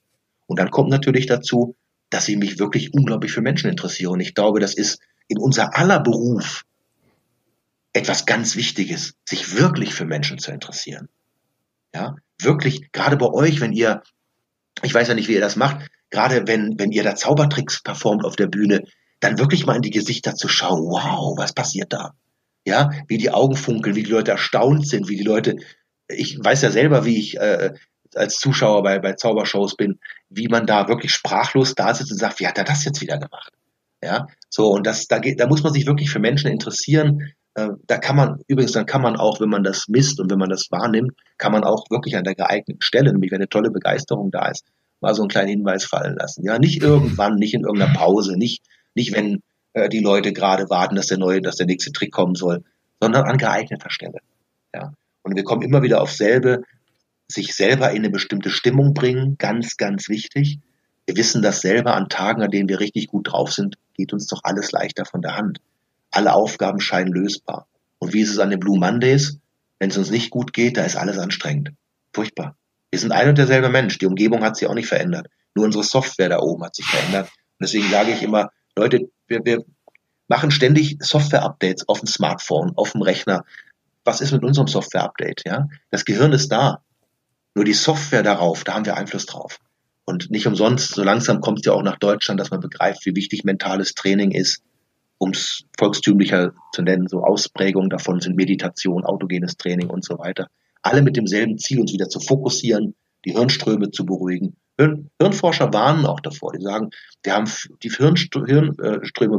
[0.47, 1.77] Und dann kommt natürlich dazu,
[2.09, 4.11] dass ich mich wirklich unglaublich für Menschen interessiere.
[4.11, 4.99] Und ich glaube, das ist
[5.29, 6.65] in unser aller Beruf
[7.93, 11.07] etwas ganz Wichtiges, sich wirklich für Menschen zu interessieren.
[11.95, 14.03] Ja, wirklich, gerade bei euch, wenn ihr,
[14.81, 18.23] ich weiß ja nicht, wie ihr das macht, gerade wenn, wenn ihr da Zaubertricks performt
[18.25, 18.83] auf der Bühne,
[19.21, 22.13] dann wirklich mal in die Gesichter zu schauen, wow, was passiert da?
[22.65, 25.55] Ja, wie die Augen funkeln, wie die Leute erstaunt sind, wie die Leute,
[26.07, 27.73] ich weiß ja selber, wie ich äh,
[28.13, 32.39] als Zuschauer bei, bei Zaubershows bin, wie man da wirklich sprachlos da sitzt und sagt,
[32.39, 33.53] wie hat er das jetzt wieder gemacht?
[34.03, 37.33] Ja, so, und das, da geht, da muss man sich wirklich für Menschen interessieren.
[37.53, 40.39] Äh, da kann man, übrigens, dann kann man auch, wenn man das misst und wenn
[40.39, 43.69] man das wahrnimmt, kann man auch wirklich an der geeigneten Stelle, nämlich wenn eine tolle
[43.69, 44.65] Begeisterung da ist,
[45.01, 46.43] mal so einen kleinen Hinweis fallen lassen.
[46.43, 48.63] Ja, nicht irgendwann, nicht in irgendeiner Pause, nicht,
[48.95, 49.41] nicht wenn
[49.73, 52.63] äh, die Leute gerade warten, dass der neue, dass der nächste Trick kommen soll,
[53.01, 54.19] sondern an geeigneter Stelle.
[54.73, 54.93] Ja.
[55.23, 56.63] Und wir kommen immer wieder auf selbe,
[57.27, 60.59] sich selber in eine bestimmte Stimmung bringen, ganz, ganz wichtig.
[61.05, 64.27] Wir wissen das selber an Tagen, an denen wir richtig gut drauf sind, geht uns
[64.27, 65.59] doch alles leichter von der Hand.
[66.11, 67.67] Alle Aufgaben scheinen lösbar.
[67.99, 69.39] Und wie ist es an den Blue Mondays?
[69.79, 71.71] Wenn es uns nicht gut geht, da ist alles anstrengend.
[72.13, 72.55] Furchtbar.
[72.91, 73.97] Wir sind ein und derselbe Mensch.
[73.97, 75.27] Die Umgebung hat sich auch nicht verändert.
[75.55, 77.29] Nur unsere Software da oben hat sich verändert.
[77.29, 79.63] Und deswegen sage ich immer, Leute, wir, wir
[80.27, 83.45] machen ständig Software-Updates auf dem Smartphone, auf dem Rechner.
[84.03, 85.43] Was ist mit unserem Software-Update?
[85.45, 85.67] Ja?
[85.89, 86.83] Das Gehirn ist da.
[87.55, 89.59] Nur die Software darauf, da haben wir Einfluss drauf.
[90.05, 93.15] Und nicht umsonst, so langsam kommt es ja auch nach Deutschland, dass man begreift, wie
[93.15, 94.63] wichtig mentales Training ist,
[95.17, 97.07] um es volkstümlicher zu nennen.
[97.07, 100.47] So Ausprägungen davon sind Meditation, autogenes Training und so weiter.
[100.81, 104.55] Alle mit demselben Ziel, uns wieder zu fokussieren, die Hirnströme zu beruhigen.
[104.77, 106.53] Hirn, Hirnforscher warnen auch davor.
[106.53, 106.89] Die sagen,
[107.23, 107.49] wir haben
[107.83, 108.73] die Hirnströme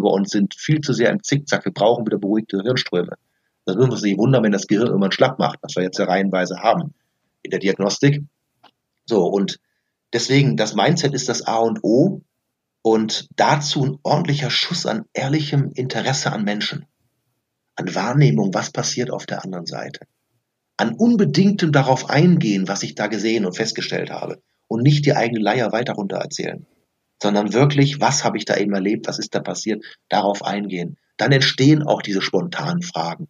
[0.00, 1.64] bei uns sind viel zu sehr im Zickzack.
[1.64, 3.16] Wir brauchen wieder beruhigte Hirnströme.
[3.64, 6.04] Das würden wir sich wundern, wenn das Gehirn irgendwann schlapp macht, was wir jetzt ja
[6.04, 6.94] reihenweise haben
[7.42, 8.22] in der Diagnostik.
[9.06, 9.58] So, und
[10.12, 12.22] deswegen, das Mindset ist das A und O
[12.82, 16.86] und dazu ein ordentlicher Schuss an ehrlichem Interesse an Menschen,
[17.76, 20.06] an Wahrnehmung, was passiert auf der anderen Seite,
[20.76, 25.40] an unbedingtem darauf eingehen, was ich da gesehen und festgestellt habe und nicht die eigene
[25.40, 26.66] Leier weiter runter erzählen,
[27.22, 30.96] sondern wirklich, was habe ich da eben erlebt, was ist da passiert, darauf eingehen.
[31.16, 33.28] Dann entstehen auch diese spontanen Fragen,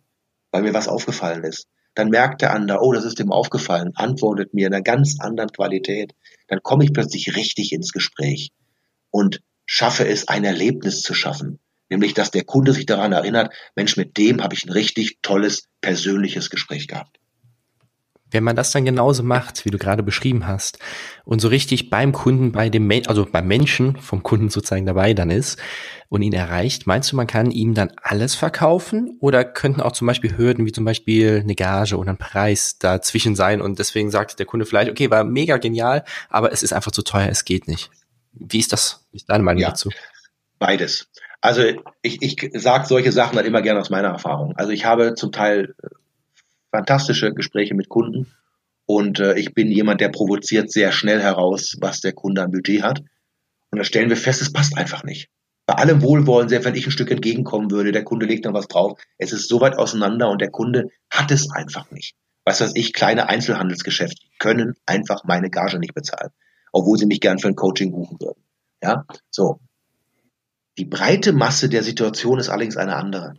[0.50, 4.54] weil mir was aufgefallen ist dann merkt der andere, oh, das ist dem aufgefallen, antwortet
[4.54, 6.14] mir in einer ganz anderen Qualität.
[6.48, 8.50] Dann komme ich plötzlich richtig ins Gespräch
[9.10, 11.58] und schaffe es, ein Erlebnis zu schaffen.
[11.90, 15.68] Nämlich, dass der Kunde sich daran erinnert, Mensch, mit dem habe ich ein richtig tolles
[15.82, 17.18] persönliches Gespräch gehabt.
[18.32, 20.78] Wenn man das dann genauso macht, wie du gerade beschrieben hast,
[21.24, 25.30] und so richtig beim Kunden, bei dem, also beim Menschen vom Kunden sozusagen dabei dann
[25.30, 25.58] ist
[26.08, 29.16] und ihn erreicht, meinst du, man kann ihm dann alles verkaufen?
[29.20, 33.36] Oder könnten auch zum Beispiel Hürden wie zum Beispiel eine Gage oder ein Preis dazwischen
[33.36, 36.92] sein und deswegen sagt der Kunde vielleicht, okay, war mega genial, aber es ist einfach
[36.92, 37.90] zu teuer, es geht nicht.
[38.32, 39.06] Wie ist das?
[39.12, 39.90] Wie ist deine Meinung ja, dazu?
[40.58, 41.08] Beides.
[41.40, 41.62] Also
[42.02, 44.54] ich, ich sage solche Sachen dann immer gerne aus meiner Erfahrung.
[44.56, 45.74] Also ich habe zum Teil
[46.72, 48.26] fantastische Gespräche mit Kunden
[48.86, 52.82] und äh, ich bin jemand, der provoziert sehr schnell heraus, was der Kunde an Budget
[52.82, 53.00] hat.
[53.70, 55.30] Und da stellen wir fest, es passt einfach nicht.
[55.66, 58.68] Bei allem Wohlwollen, selbst wenn ich ein Stück entgegenkommen würde, der Kunde legt dann was
[58.68, 62.16] drauf, es ist so weit auseinander und der Kunde hat es einfach nicht.
[62.44, 66.30] Was weiß ich, kleine Einzelhandelsgeschäfte können einfach meine Gage nicht bezahlen,
[66.72, 68.42] obwohl sie mich gern für ein Coaching buchen würden.
[68.82, 69.60] Ja, so.
[70.76, 73.34] Die breite Masse der Situation ist allerdings eine andere.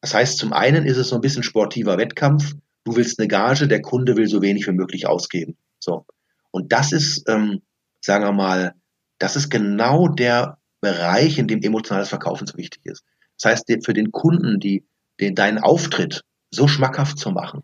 [0.00, 2.56] Das heißt, zum einen ist es so ein bisschen sportiver Wettkampf.
[2.84, 5.56] Du willst eine Gage, der Kunde will so wenig wie möglich ausgeben.
[5.78, 6.04] So.
[6.50, 7.62] Und das ist, ähm,
[8.00, 8.74] sagen wir mal,
[9.18, 13.04] das ist genau der Bereich, in dem emotionales Verkaufen so wichtig ist.
[13.40, 14.84] Das heißt, für den Kunden, die,
[15.20, 17.62] den, deinen Auftritt so schmackhaft zu machen,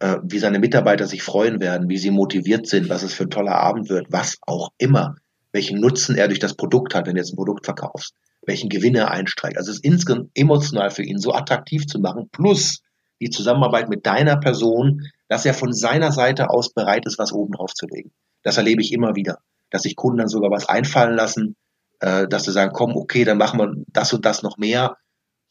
[0.00, 3.30] äh, wie seine Mitarbeiter sich freuen werden, wie sie motiviert sind, was es für ein
[3.30, 5.16] toller Abend wird, was auch immer,
[5.52, 8.14] welchen Nutzen er durch das Produkt hat, wenn du jetzt ein Produkt verkaufst
[8.46, 9.56] welchen Gewinn er einstreicht.
[9.56, 12.82] Also es ist insgesamt emotional für ihn so attraktiv zu machen, plus
[13.20, 17.52] die Zusammenarbeit mit deiner Person, dass er von seiner Seite aus bereit ist, was oben
[17.52, 18.12] drauf zu legen.
[18.42, 19.38] Das erlebe ich immer wieder,
[19.70, 21.56] dass sich Kunden dann sogar was einfallen lassen,
[22.00, 24.96] äh, dass sie sagen, komm, okay, dann machen wir das und das noch mehr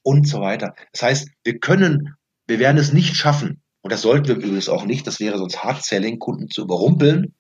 [0.04, 0.74] und so weiter.
[0.92, 2.16] Das heißt, wir können,
[2.48, 5.64] wir werden es nicht schaffen, und das sollten wir übrigens auch nicht, das wäre sonst
[5.64, 7.34] Hard Selling, Kunden zu überrumpeln,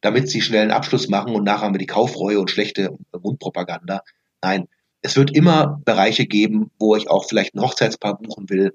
[0.00, 4.02] damit sie schnell einen Abschluss machen und nachher haben wir die Kaufreue und schlechte Mundpropaganda.
[4.42, 4.66] Nein,
[5.02, 8.74] es wird immer Bereiche geben, wo ich auch vielleicht ein Hochzeitspaar buchen will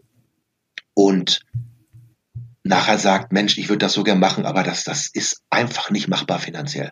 [0.94, 1.42] und
[2.64, 6.08] nachher sagt, Mensch, ich würde das so gern machen, aber das, das ist einfach nicht
[6.08, 6.92] machbar finanziell.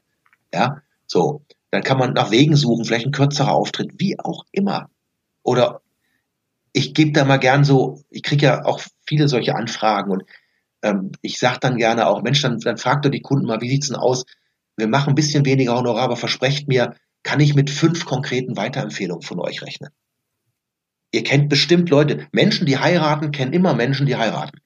[0.53, 1.45] Ja, so.
[1.71, 4.89] Dann kann man nach Wegen suchen, vielleicht ein kürzerer Auftritt, wie auch immer.
[5.41, 5.81] Oder
[6.73, 10.23] ich gebe da mal gern so, ich kriege ja auch viele solche Anfragen und
[10.83, 13.69] ähm, ich sage dann gerne auch, Mensch, dann, dann fragt doch die Kunden mal, wie
[13.69, 14.25] sieht's denn aus?
[14.75, 19.21] Wir machen ein bisschen weniger Honorar, aber versprecht mir, kann ich mit fünf konkreten Weiterempfehlungen
[19.21, 19.91] von euch rechnen.
[21.11, 24.59] Ihr kennt bestimmt Leute, Menschen, die heiraten, kennen immer Menschen, die heiraten.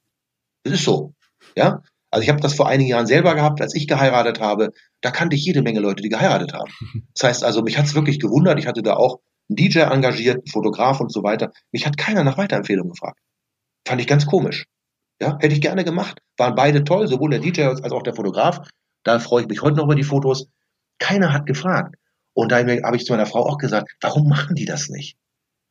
[0.63, 1.13] Das ist so.
[1.55, 1.81] Ja?
[2.12, 4.71] Also ich habe das vor einigen Jahren selber gehabt, als ich geheiratet habe.
[5.01, 6.71] Da kannte ich jede Menge Leute, die geheiratet haben.
[7.13, 8.60] Das heißt also, mich hat es wirklich gewundert.
[8.60, 11.51] Ich hatte da auch einen DJ engagiert, einen Fotograf und so weiter.
[11.71, 13.19] Mich hat keiner nach Weiterempfehlungen gefragt.
[13.88, 14.65] Fand ich ganz komisch.
[15.21, 16.19] Ja, hätte ich gerne gemacht.
[16.38, 18.67] Waren beide toll, sowohl der DJ als auch der Fotograf.
[19.03, 20.47] Da freue ich mich heute noch über die Fotos.
[20.99, 21.95] Keiner hat gefragt.
[22.34, 25.17] Und da habe ich zu meiner Frau auch gesagt, warum machen die das nicht?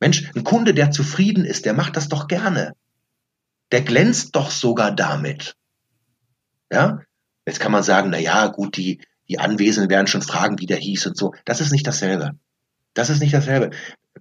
[0.05, 2.73] Mensch, ein Kunde, der zufrieden ist, der macht das doch gerne.
[3.71, 5.55] Der glänzt doch sogar damit.
[6.71, 6.99] Ja?
[7.47, 10.77] Jetzt kann man sagen, na ja, gut, die, die Anwesenden werden schon fragen, wie der
[10.77, 11.33] hieß und so.
[11.43, 12.33] Das ist nicht dasselbe.
[12.93, 13.71] Das ist nicht dasselbe.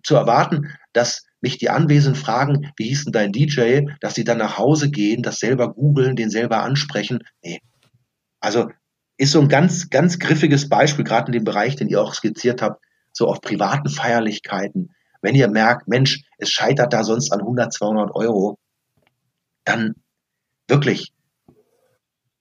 [0.03, 4.39] Zu erwarten, dass mich die Anwesenden fragen, wie hieß denn dein DJ, dass sie dann
[4.39, 7.19] nach Hause gehen, das selber googeln, den selber ansprechen.
[7.43, 7.61] Nee.
[8.41, 8.71] Also
[9.19, 12.63] ist so ein ganz, ganz griffiges Beispiel, gerade in dem Bereich, den ihr auch skizziert
[12.63, 14.95] habt, so auf privaten Feierlichkeiten.
[15.25, 18.59] Wenn ihr merkt, Mensch, es scheitert da sonst an 100, 200 Euro,
[19.65, 19.95] dann
[20.69, 21.15] wirklich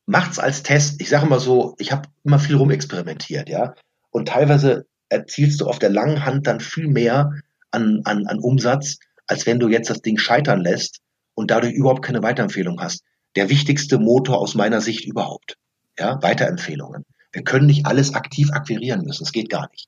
[0.05, 0.99] macht's als Test.
[0.99, 3.73] Ich sage immer so, ich habe immer viel rumexperimentiert, ja.
[4.11, 7.31] Und teilweise erzielst du auf der langen Hand dann viel mehr
[7.71, 10.99] an, an, an Umsatz, als wenn du jetzt das Ding scheitern lässt
[11.35, 13.05] und dadurch überhaupt keine Weiterempfehlung hast.
[13.37, 15.55] Der wichtigste Motor aus meiner Sicht überhaupt.
[15.97, 17.05] Ja, Weiterempfehlungen.
[17.31, 19.23] Wir können nicht alles aktiv akquirieren müssen.
[19.23, 19.87] Es geht gar nicht.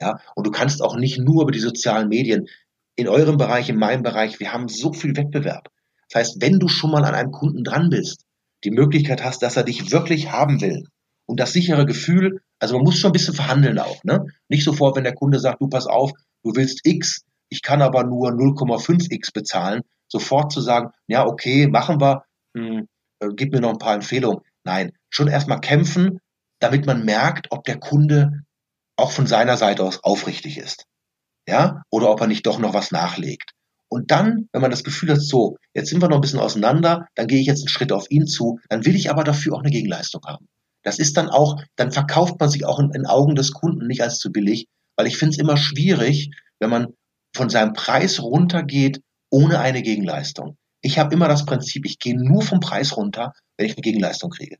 [0.00, 2.48] Ja, und du kannst auch nicht nur über die sozialen Medien.
[2.96, 5.68] In eurem Bereich, in meinem Bereich, wir haben so viel Wettbewerb.
[6.08, 8.24] Das heißt, wenn du schon mal an einem Kunden dran bist,
[8.64, 10.84] die Möglichkeit hast, dass er dich wirklich haben will
[11.26, 14.26] und das sichere Gefühl, also man muss schon ein bisschen verhandeln auch, ne?
[14.48, 18.04] Nicht sofort, wenn der Kunde sagt, du pass auf, du willst X, ich kann aber
[18.04, 22.24] nur 0,5x bezahlen, sofort zu sagen, ja, okay, machen wir,
[22.56, 22.88] hm,
[23.20, 24.40] äh, gib mir noch ein paar Empfehlungen.
[24.64, 26.20] Nein, schon erstmal kämpfen,
[26.58, 28.44] damit man merkt, ob der Kunde
[28.96, 30.84] auch von seiner Seite aus aufrichtig ist.
[31.48, 33.50] Ja, oder ob er nicht doch noch was nachlegt.
[33.88, 37.06] Und dann, wenn man das Gefühl hat, so, jetzt sind wir noch ein bisschen auseinander,
[37.14, 39.60] dann gehe ich jetzt einen Schritt auf ihn zu, dann will ich aber dafür auch
[39.60, 40.48] eine Gegenleistung haben.
[40.82, 44.02] Das ist dann auch, dann verkauft man sich auch in, in Augen des Kunden nicht
[44.02, 46.30] als zu billig, weil ich finde es immer schwierig,
[46.60, 46.94] wenn man
[47.34, 50.56] von seinem Preis runtergeht ohne eine Gegenleistung.
[50.80, 54.30] Ich habe immer das Prinzip, ich gehe nur vom Preis runter, wenn ich eine Gegenleistung
[54.30, 54.56] kriege.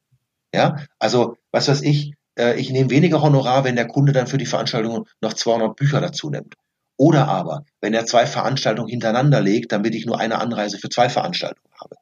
[0.55, 4.39] Ja, also was weiß ich, äh, ich nehme weniger Honorar, wenn der Kunde dann für
[4.39, 6.55] die Veranstaltung noch 200 Bücher dazu nimmt.
[6.97, 11.09] Oder aber, wenn er zwei Veranstaltungen hintereinander legt, damit ich nur eine Anreise für zwei
[11.09, 11.97] Veranstaltungen habe.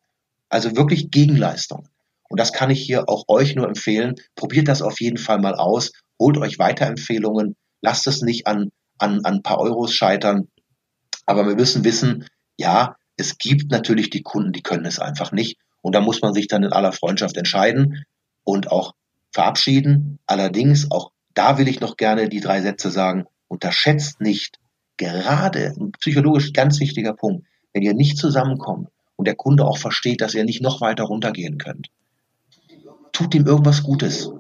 [0.49, 1.89] Also wirklich Gegenleistung.
[2.29, 4.15] Und das kann ich hier auch euch nur empfehlen.
[4.37, 5.93] Probiert das auf jeden Fall mal aus.
[6.21, 7.57] Holt euch Weiterempfehlungen.
[7.81, 10.49] Lasst es nicht an, an, an ein paar Euros scheitern.
[11.25, 12.27] Aber wir müssen wissen,
[12.59, 15.59] ja, es gibt natürlich die Kunden, die können es einfach nicht.
[15.81, 18.05] Und da muss man sich dann in aller Freundschaft entscheiden
[18.45, 18.93] und auch
[19.33, 20.19] verabschieden.
[20.27, 23.25] Allerdings, auch da will ich noch gerne die drei Sätze sagen.
[23.49, 24.59] Unterschätzt nicht,
[24.97, 30.21] gerade ein psychologisch ganz wichtiger Punkt, wenn ihr nicht zusammenkommt und der Kunde auch versteht,
[30.21, 31.89] dass ihr nicht noch weiter runtergehen könnt,
[33.13, 34.31] tut ihm irgendwas Gutes.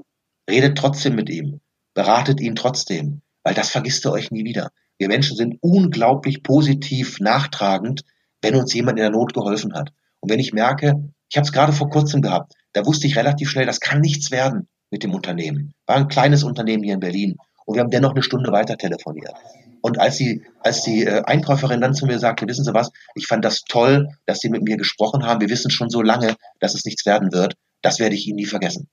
[0.48, 1.60] Redet trotzdem mit ihm.
[1.94, 4.70] Beratet ihn trotzdem, weil das vergisst er euch nie wieder.
[4.98, 8.02] Wir Menschen sind unglaublich positiv nachtragend,
[8.40, 9.92] wenn uns jemand in der Not geholfen hat.
[10.20, 13.50] Und wenn ich merke, ich habe es gerade vor kurzem gehabt, da wusste ich relativ
[13.50, 15.74] schnell, das kann nichts werden mit dem Unternehmen.
[15.86, 17.36] War ein kleines Unternehmen hier in Berlin.
[17.64, 19.32] Und wir haben dennoch eine Stunde weiter telefoniert.
[19.80, 23.26] Und als die, als die äh, Einkäuferin dann zu mir sagte, wissen Sie was, ich
[23.26, 25.40] fand das toll, dass Sie mit mir gesprochen haben.
[25.40, 27.54] Wir wissen schon so lange, dass es nichts werden wird.
[27.80, 28.88] Das werde ich Ihnen nie vergessen.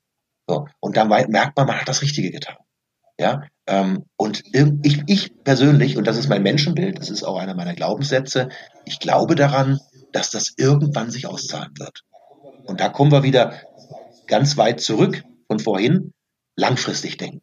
[0.47, 0.65] So.
[0.79, 2.55] Und dann merkt man, man hat das Richtige getan.
[3.19, 4.43] Ja, ähm, und
[4.81, 8.47] ich, ich persönlich, und das ist mein Menschenbild, das ist auch einer meiner Glaubenssätze,
[8.85, 9.81] ich glaube daran,
[10.13, 12.05] dass das irgendwann sich auszahlen wird.
[12.65, 13.53] Und da kommen wir wieder
[14.25, 16.13] ganz weit zurück von vorhin,
[16.55, 17.41] langfristig denken.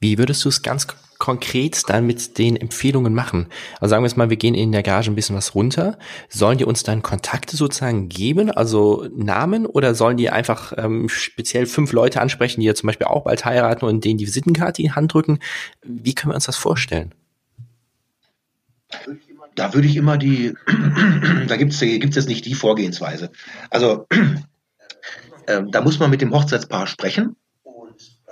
[0.00, 3.46] Wie würdest du es ganz konkret dann mit den Empfehlungen machen?
[3.78, 5.96] Also sagen wir jetzt mal, wir gehen in der Garage ein bisschen was runter.
[6.28, 11.66] Sollen die uns dann Kontakte sozusagen geben, also Namen, oder sollen die einfach ähm, speziell
[11.66, 14.88] fünf Leute ansprechen, die ja zum Beispiel auch bald heiraten und denen die Visitenkarte in
[14.88, 15.38] die Hand drücken?
[15.84, 17.14] Wie können wir uns das vorstellen?
[19.54, 20.54] Da würde ich immer die,
[21.46, 23.30] da gibt es gibt's jetzt nicht die Vorgehensweise.
[23.70, 24.06] Also
[25.46, 27.36] äh, da muss man mit dem Hochzeitspaar sprechen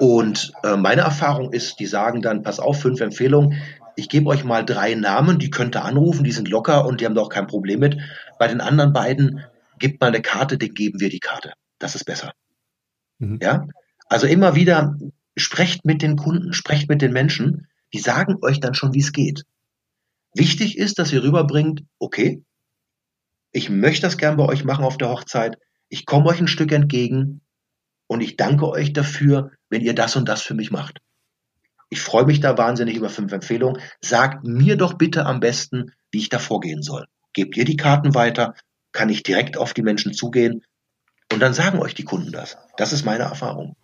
[0.01, 3.61] und äh, meine Erfahrung ist, die sagen dann, pass auf, fünf Empfehlungen.
[3.97, 7.05] Ich gebe euch mal drei Namen, die könnt ihr anrufen, die sind locker und die
[7.05, 7.99] haben da auch kein Problem mit.
[8.39, 9.45] Bei den anderen beiden
[9.78, 11.53] gibt mal eine Karte, den geben wir die Karte.
[11.78, 12.32] Das ist besser.
[13.18, 13.41] Mhm.
[13.43, 13.66] Ja?
[14.09, 14.97] Also immer wieder
[15.37, 19.12] sprecht mit den Kunden, sprecht mit den Menschen, die sagen euch dann schon, wie es
[19.12, 19.45] geht.
[20.34, 22.43] Wichtig ist, dass ihr rüberbringt, okay,
[23.53, 25.59] ich möchte das gern bei euch machen auf der Hochzeit,
[25.91, 27.43] ich komme euch ein Stück entgegen,
[28.11, 30.99] und ich danke euch dafür, wenn ihr das und das für mich macht.
[31.91, 33.80] Ich freue mich da wahnsinnig über fünf Empfehlungen.
[34.01, 37.07] Sagt mir doch bitte am besten, wie ich da vorgehen soll.
[37.34, 38.55] Gebt ihr die Karten weiter?
[38.91, 40.64] Kann ich direkt auf die Menschen zugehen?
[41.32, 42.59] Und dann sagen euch die Kunden das.
[42.76, 43.76] Das ist meine Erfahrung.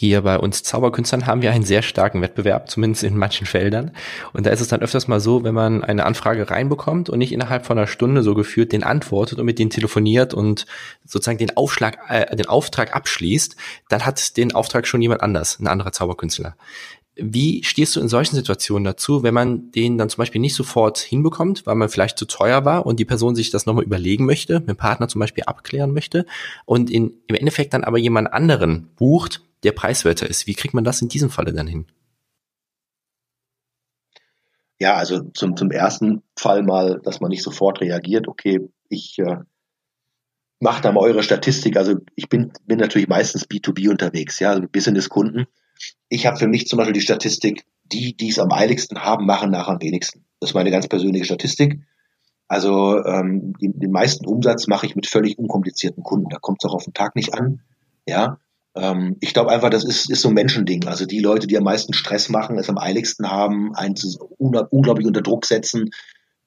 [0.00, 3.90] Hier bei uns Zauberkünstlern haben wir einen sehr starken Wettbewerb, zumindest in manchen Feldern.
[4.32, 7.32] Und da ist es dann öfters mal so, wenn man eine Anfrage reinbekommt und nicht
[7.32, 10.66] innerhalb von einer Stunde so geführt den antwortet und mit denen telefoniert und
[11.04, 13.56] sozusagen den Aufschlag, äh, den Auftrag abschließt,
[13.88, 16.54] dann hat den Auftrag schon jemand anders, ein anderer Zauberkünstler.
[17.16, 20.98] Wie stehst du in solchen Situationen dazu, wenn man den dann zum Beispiel nicht sofort
[20.98, 24.60] hinbekommt, weil man vielleicht zu teuer war und die Person sich das nochmal überlegen möchte,
[24.60, 26.24] mit dem Partner zum Beispiel abklären möchte
[26.66, 30.46] und in, im Endeffekt dann aber jemand anderen bucht, der preiswerter ist?
[30.46, 31.86] Wie kriegt man das in diesem Falle dann hin?
[34.80, 38.28] Ja, also zum, zum ersten Fall mal, dass man nicht sofort reagiert.
[38.28, 39.38] Okay, ich äh,
[40.60, 41.76] mache da mal eure Statistik.
[41.76, 45.46] Also ich bin, bin natürlich meistens B2B unterwegs, ja, also Business-Kunden.
[46.08, 49.50] Ich habe für mich zum Beispiel die Statistik, die, die es am eiligsten haben, machen
[49.50, 50.24] nachher am wenigsten.
[50.40, 51.80] Das ist meine ganz persönliche Statistik.
[52.46, 56.28] Also ähm, den, den meisten Umsatz mache ich mit völlig unkomplizierten Kunden.
[56.30, 57.60] Da kommt es auch auf den Tag nicht an.
[58.06, 58.38] Ja,
[58.74, 60.86] ähm, ich glaube einfach, das ist, ist so ein Menschending.
[60.86, 65.22] Also die Leute, die am meisten Stress machen, es am eiligsten haben, eins unglaublich unter
[65.22, 65.90] Druck setzen,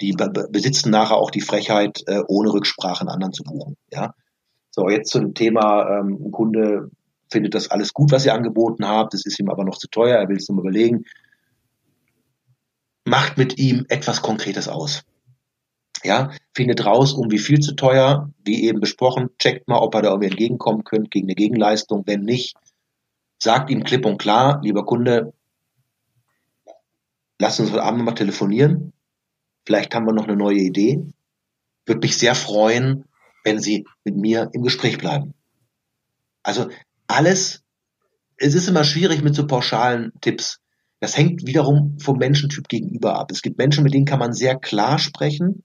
[0.01, 0.15] die
[0.49, 3.77] besitzen nachher auch die Frechheit, äh, ohne Rücksprache einen anderen zu buchen.
[3.91, 4.13] Ja.
[4.71, 6.89] So, jetzt zum Thema, ähm, ein Kunde
[7.29, 10.17] findet das alles gut, was ihr angeboten habt, es ist ihm aber noch zu teuer,
[10.17, 11.05] er will es nur überlegen.
[13.05, 15.03] Macht mit ihm etwas Konkretes aus.
[16.03, 20.01] Ja, findet raus, um wie viel zu teuer, wie eben besprochen, checkt mal, ob er
[20.01, 22.03] da irgendwie entgegenkommen könnt gegen eine Gegenleistung.
[22.07, 22.55] Wenn nicht,
[23.37, 25.33] sagt ihm klipp und klar, lieber Kunde,
[27.39, 28.93] lasst uns heute Abend mal telefonieren.
[29.65, 31.03] Vielleicht haben wir noch eine neue Idee.
[31.85, 33.05] Würde mich sehr freuen,
[33.43, 35.33] wenn Sie mit mir im Gespräch bleiben.
[36.43, 36.69] Also
[37.07, 37.63] alles,
[38.37, 40.59] es ist immer schwierig mit so pauschalen Tipps.
[40.99, 43.31] Das hängt wiederum vom Menschentyp gegenüber ab.
[43.31, 45.63] Es gibt Menschen, mit denen kann man sehr klar sprechen.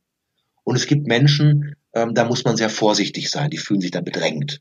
[0.67, 3.51] Und es gibt Menschen, ähm, da muss man sehr vorsichtig sein.
[3.51, 4.61] Die fühlen sich dann bedrängt.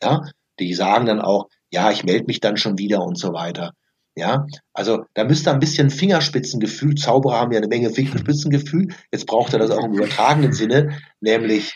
[0.00, 0.22] Ja,
[0.60, 3.72] die sagen dann auch, ja, ich melde mich dann schon wieder und so weiter.
[4.14, 9.52] Ja, also da müsste ein bisschen Fingerspitzengefühl, Zauberer haben ja eine Menge Fingerspitzengefühl, jetzt braucht
[9.52, 11.74] er das auch im übertragenen Sinne, nämlich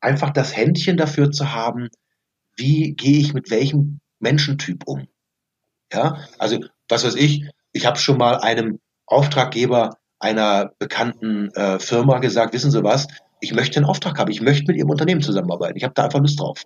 [0.00, 1.88] einfach das Händchen dafür zu haben,
[2.56, 5.08] wie gehe ich mit welchem Menschentyp um.
[5.92, 6.58] Ja, also
[6.88, 12.70] was weiß ich, ich habe schon mal einem Auftraggeber einer bekannten äh, Firma gesagt, wissen
[12.70, 13.06] Sie was,
[13.40, 16.18] ich möchte einen Auftrag haben, ich möchte mit Ihrem Unternehmen zusammenarbeiten, ich habe da einfach
[16.18, 16.62] Lust drauf.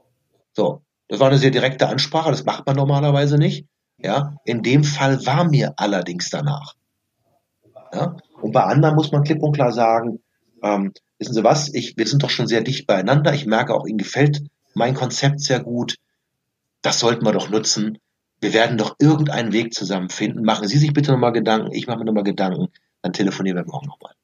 [0.55, 3.67] So, das war eine sehr direkte Ansprache, das macht man normalerweise nicht.
[4.01, 6.75] Ja, in dem Fall war mir allerdings danach.
[7.93, 10.21] Ja, und bei anderen muss man klipp und klar sagen,
[10.63, 13.87] ähm, wissen Sie was, ich, wir sind doch schon sehr dicht beieinander, ich merke auch,
[13.87, 14.43] Ihnen gefällt
[14.75, 15.97] mein Konzept sehr gut,
[16.83, 17.99] das sollten wir doch nutzen.
[18.41, 20.45] Wir werden doch irgendeinen Weg zusammen finden.
[20.45, 22.69] Machen Sie sich bitte nochmal Gedanken, ich mache mir nochmal Gedanken,
[23.03, 24.15] dann telefonieren wir morgen nochmal.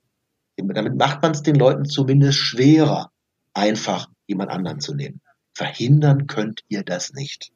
[0.57, 3.11] Damit macht man es den Leuten zumindest schwerer,
[3.53, 5.21] einfach jemand anderen zu nehmen.
[5.53, 7.53] Verhindern könnt ihr das nicht.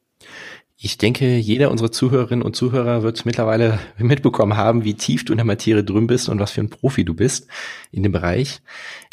[0.81, 5.37] Ich denke, jeder unserer Zuhörerinnen und Zuhörer wird mittlerweile mitbekommen haben, wie tief du in
[5.37, 7.47] der Materie drin bist und was für ein Profi du bist
[7.91, 8.61] in dem Bereich.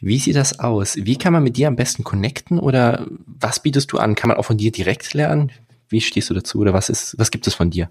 [0.00, 0.94] Wie sieht das aus?
[0.96, 4.14] Wie kann man mit dir am besten connecten oder was bietest du an?
[4.14, 5.50] Kann man auch von dir direkt lernen?
[5.88, 7.90] Wie stehst du dazu oder was ist, was gibt es von dir?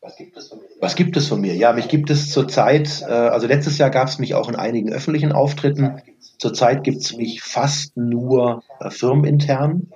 [0.00, 0.63] Was gibt es von mir?
[0.80, 1.54] Was gibt es von mir?
[1.54, 4.92] Ja, mich gibt es zurzeit, äh, also letztes Jahr gab es mich auch in einigen
[4.92, 6.02] öffentlichen Auftritten.
[6.38, 9.88] Zurzeit gibt es mich fast nur äh, firmenintern.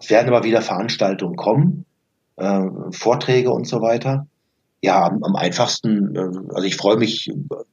[0.00, 1.84] Es werden aber wieder Veranstaltungen kommen,
[2.36, 4.26] äh, Vorträge und so weiter.
[4.82, 7.30] Ja, am, am einfachsten, äh, also ich freue mich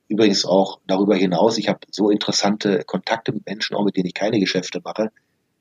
[0.07, 1.57] übrigens auch darüber hinaus.
[1.57, 5.11] Ich habe so interessante Kontakte mit Menschen, auch mit denen ich keine Geschäfte mache.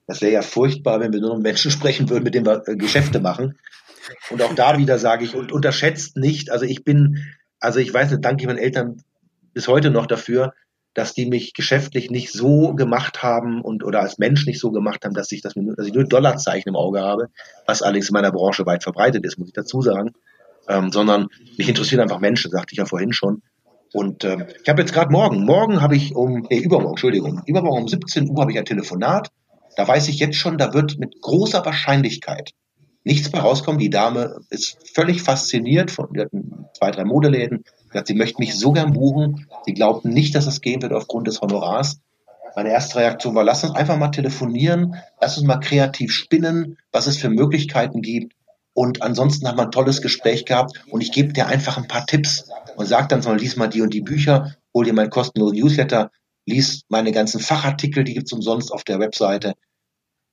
[0.07, 2.77] Das wäre ja furchtbar, wenn wir nur mit Menschen sprechen würden, mit denen wir äh,
[2.77, 3.59] Geschäfte machen.
[4.31, 7.25] Und auch da wieder sage ich, und unterschätzt nicht, also ich bin,
[7.59, 9.03] also ich weiß nicht, danke ich meinen Eltern
[9.53, 10.53] bis heute noch dafür,
[10.95, 15.05] dass die mich geschäftlich nicht so gemacht haben und oder als Mensch nicht so gemacht
[15.05, 17.29] haben, dass ich das dass ich nur Dollarzeichen im Auge habe,
[17.67, 20.13] was allerdings in meiner Branche weit verbreitet ist, muss ich dazu sagen.
[20.69, 23.43] Ähm, sondern mich interessieren einfach Menschen, sagte ich ja vorhin schon.
[23.93, 27.83] Und ähm, ich habe jetzt gerade morgen, morgen habe ich um, nee, übermorgen, Entschuldigung, übermorgen
[27.83, 29.31] um 17 Uhr habe ich ein Telefonat.
[29.77, 32.53] Da weiß ich jetzt schon, da wird mit großer Wahrscheinlichkeit
[33.05, 33.79] nichts mehr rauskommen.
[33.79, 38.55] Die Dame ist völlig fasziniert von, die hatten zwei, drei Modeläden, gesagt, sie möchte mich
[38.55, 39.47] so gern buchen.
[39.67, 42.01] Sie glaubten nicht, dass es gehen wird aufgrund des Honorars.
[42.57, 47.07] Meine erste Reaktion war, lass uns einfach mal telefonieren, lass uns mal kreativ spinnen, was
[47.07, 48.35] es für Möglichkeiten gibt.
[48.73, 52.07] Und ansonsten haben wir ein tolles Gespräch gehabt und ich gebe dir einfach ein paar
[52.07, 55.59] Tipps und sag dann so, lies mal die und die Bücher, hol dir meinen kostenlosen
[55.59, 56.11] Newsletter,
[56.47, 59.55] lies meine ganzen Fachartikel, die gibt's umsonst auf der Webseite.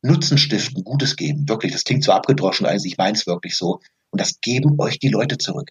[0.02, 3.80] Nutzen stiften, Gutes geben, wirklich, das klingt so abgedroschen, also ich meine es wirklich so.
[4.10, 5.70] Und das geben euch die Leute zurück.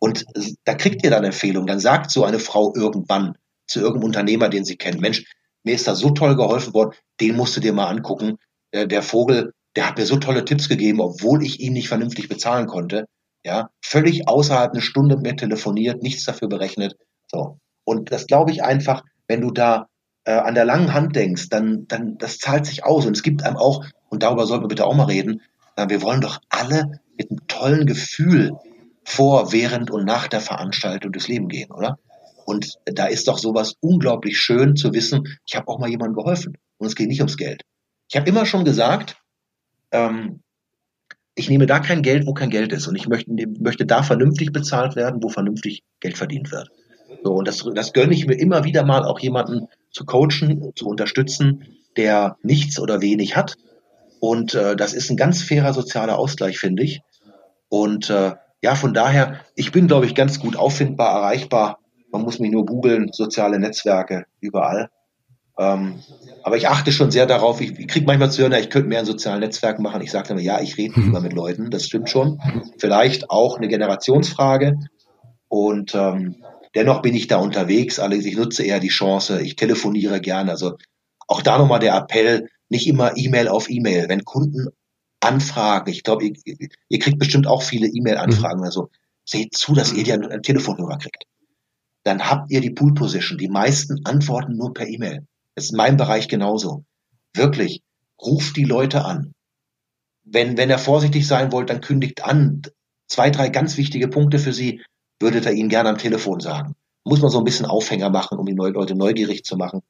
[0.00, 0.24] Und
[0.64, 1.66] da kriegt ihr dann Empfehlungen.
[1.66, 3.36] Dann sagt so eine Frau irgendwann,
[3.66, 5.00] zu irgendeinem Unternehmer, den Sie kennen.
[5.00, 5.24] Mensch,
[5.62, 8.38] mir ist da so toll geholfen worden, den musst du dir mal angucken.
[8.70, 12.28] Äh, der Vogel, der hat mir so tolle Tipps gegeben, obwohl ich ihn nicht vernünftig
[12.28, 13.06] bezahlen konnte.
[13.44, 16.96] Ja, völlig außerhalb eine Stunde mit telefoniert, nichts dafür berechnet.
[17.30, 17.58] So.
[17.84, 19.86] Und das glaube ich einfach, wenn du da
[20.28, 23.06] äh, an der langen Hand denkst, dann, dann, das zahlt sich aus.
[23.06, 25.40] Und es gibt einem auch, und darüber sollten wir bitte auch mal reden,
[25.74, 28.52] äh, wir wollen doch alle mit einem tollen Gefühl
[29.04, 31.98] vor, während und nach der Veranstaltung durchs Leben gehen, oder?
[32.44, 36.58] Und da ist doch sowas unglaublich schön zu wissen, ich habe auch mal jemandem geholfen
[36.76, 37.62] und es geht nicht ums Geld.
[38.10, 39.16] Ich habe immer schon gesagt,
[39.92, 40.42] ähm,
[41.34, 44.52] ich nehme da kein Geld, wo kein Geld ist und ich möchte, möchte da vernünftig
[44.52, 46.68] bezahlt werden, wo vernünftig Geld verdient wird.
[47.24, 50.86] So, und das, das gönne ich mir immer wieder mal auch jemanden zu coachen, zu
[50.86, 51.64] unterstützen,
[51.96, 53.56] der nichts oder wenig hat.
[54.20, 57.00] Und äh, das ist ein ganz fairer sozialer Ausgleich, finde ich.
[57.68, 58.32] Und äh,
[58.62, 61.78] ja, von daher, ich bin, glaube ich, ganz gut auffindbar, erreichbar.
[62.10, 64.90] Man muss mich nur googeln, soziale Netzwerke, überall.
[65.58, 66.00] Ähm,
[66.44, 68.88] aber ich achte schon sehr darauf, ich, ich kriege manchmal zu hören, ja, ich könnte
[68.88, 70.00] mehr in sozialen Netzwerken machen.
[70.02, 72.40] Ich sage dann, ja, ich rede lieber mit Leuten, das stimmt schon.
[72.78, 74.78] Vielleicht auch eine Generationsfrage.
[75.48, 76.36] Und ähm,
[76.74, 80.50] dennoch bin ich da unterwegs, allerdings ich nutze eher die Chance, ich telefoniere gerne.
[80.50, 80.76] Also
[81.26, 84.08] auch da nochmal der Appell, nicht immer E-Mail auf E-Mail.
[84.08, 84.68] Wenn Kunden
[85.20, 85.90] Anfragen.
[85.90, 88.60] Ich glaube, ihr, ihr, kriegt bestimmt auch viele E-Mail-Anfragen.
[88.60, 88.64] Mhm.
[88.64, 88.90] Also
[89.24, 91.24] seht zu, dass ihr die einen Telefonhörer kriegt.
[92.04, 93.38] Dann habt ihr die Pool Position.
[93.38, 95.26] Die meisten antworten nur per E-Mail.
[95.54, 96.84] Das ist in meinem Bereich genauso.
[97.34, 97.82] Wirklich,
[98.20, 99.32] ruft die Leute an.
[100.24, 102.62] Wenn, wenn ihr vorsichtig sein wollt, dann kündigt an.
[103.08, 104.82] Zwei, drei ganz wichtige Punkte für Sie
[105.20, 106.74] würdet ihr Ihnen gerne am Telefon sagen.
[107.04, 109.82] Muss man so ein bisschen Aufhänger machen, um die Leute neugierig zu machen.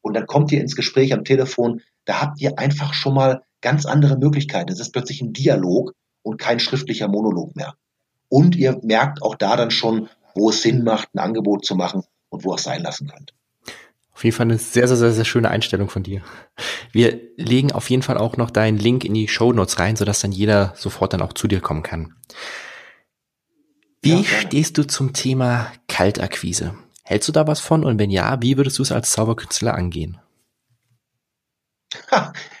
[0.00, 1.82] Und dann kommt ihr ins Gespräch am Telefon.
[2.04, 4.70] Da habt ihr einfach schon mal ganz andere Möglichkeiten.
[4.70, 7.74] Es ist plötzlich ein Dialog und kein schriftlicher Monolog mehr.
[8.28, 12.02] Und ihr merkt auch da dann schon, wo es Sinn macht, ein Angebot zu machen
[12.28, 13.32] und wo ihr es sein lassen könnt.
[14.12, 16.22] Auf jeden Fall eine sehr, sehr, sehr, sehr schöne Einstellung von dir.
[16.90, 20.20] Wir legen auf jeden Fall auch noch deinen Link in die Show Notes rein, sodass
[20.20, 22.14] dann jeder sofort dann auch zu dir kommen kann.
[24.06, 26.74] Wie ja, stehst du zum Thema Kaltakquise?
[27.02, 27.84] Hältst du da was von?
[27.84, 30.18] Und wenn ja, wie würdest du es als Zauberkünstler angehen?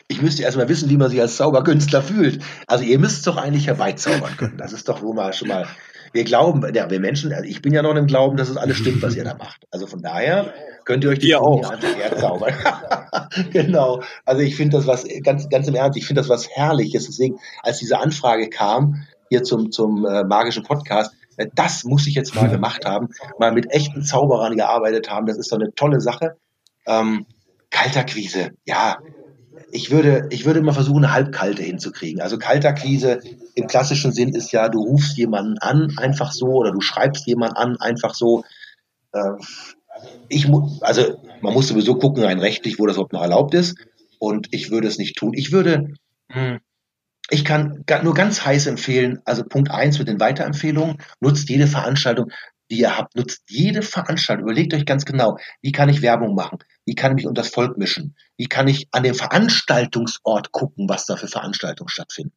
[0.08, 2.42] ich müsste erstmal wissen, wie man sich als Zauberkünstler fühlt.
[2.66, 4.58] Also ihr müsst es doch eigentlich herbeizaubern können.
[4.58, 5.68] Das ist doch wohl mal schon mal.
[6.12, 8.78] Wir glauben, ja, wir Menschen, also ich bin ja noch im Glauben, dass es alles
[8.78, 9.66] stimmt, was ihr da macht.
[9.70, 10.52] Also von daher
[10.84, 12.54] könnt ihr euch die auch herzaubern.
[13.52, 14.02] genau.
[14.24, 15.96] Also ich finde das was ganz, ganz im Ernst.
[15.96, 17.06] Ich finde das was Herrliches.
[17.06, 21.12] Deswegen, als diese Anfrage kam hier zum zum äh, magischen Podcast,
[21.54, 23.08] das muss ich jetzt mal gemacht haben,
[23.38, 25.26] mal mit echten Zauberern gearbeitet haben.
[25.26, 26.36] Das ist doch eine tolle Sache.
[26.86, 27.26] Ähm,
[27.70, 28.98] Kalterquise, ja,
[29.72, 32.20] ich würde, ich würde mal versuchen, eine halbkalte hinzukriegen.
[32.20, 33.20] Also Kalterquise
[33.54, 37.56] im klassischen Sinn ist ja, du rufst jemanden an, einfach so, oder du schreibst jemanden
[37.56, 38.44] an, einfach so.
[39.12, 39.32] Äh,
[40.28, 40.48] ich
[40.80, 43.76] also man muss sowieso gucken, rein rechtlich, wo das überhaupt noch erlaubt ist.
[44.18, 45.32] Und ich würde es nicht tun.
[45.34, 45.94] Ich würde,
[46.30, 46.60] hm,
[47.30, 52.30] ich kann nur ganz heiß empfehlen, also Punkt eins mit den Weiterempfehlungen, nutzt jede Veranstaltung,
[52.70, 54.44] die ihr habt, nutzt jede Veranstaltung.
[54.44, 56.58] Überlegt euch ganz genau, wie kann ich Werbung machen?
[56.84, 58.16] Wie kann ich mich unter das Volk mischen?
[58.36, 62.34] Wie kann ich an dem Veranstaltungsort gucken, was da für Veranstaltungen stattfinden?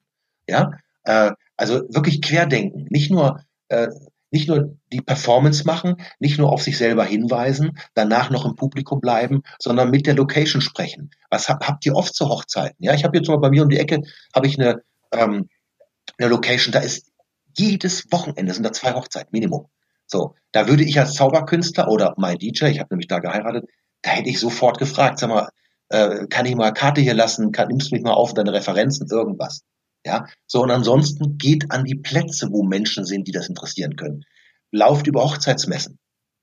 [0.47, 0.71] Ja,
[1.03, 3.87] äh, also wirklich querdenken, nicht nur äh,
[4.31, 8.99] nicht nur die Performance machen, nicht nur auf sich selber hinweisen, danach noch im Publikum
[8.99, 11.11] bleiben, sondern mit der Location sprechen.
[11.29, 12.77] Was habt, habt ihr oft zu Hochzeiten?
[12.79, 14.01] Ja, ich habe jetzt mal bei mir um die Ecke
[14.33, 15.49] habe ich eine ähm,
[16.17, 17.11] eine Location, da ist
[17.57, 19.67] jedes Wochenende sind da zwei Hochzeiten Minimum.
[20.05, 23.65] So, da würde ich als Zauberkünstler oder mein DJ, ich habe nämlich da geheiratet,
[24.01, 25.49] da hätte ich sofort gefragt, sag mal,
[25.89, 29.07] äh, kann ich mal Karte hier lassen, kann, nimmst du mich mal auf deine Referenzen,
[29.09, 29.61] irgendwas.
[30.05, 34.23] Ja, so und ansonsten geht an die Plätze, wo Menschen sind, die das interessieren können.
[34.71, 35.99] Lauft über Hochzeitsmessen.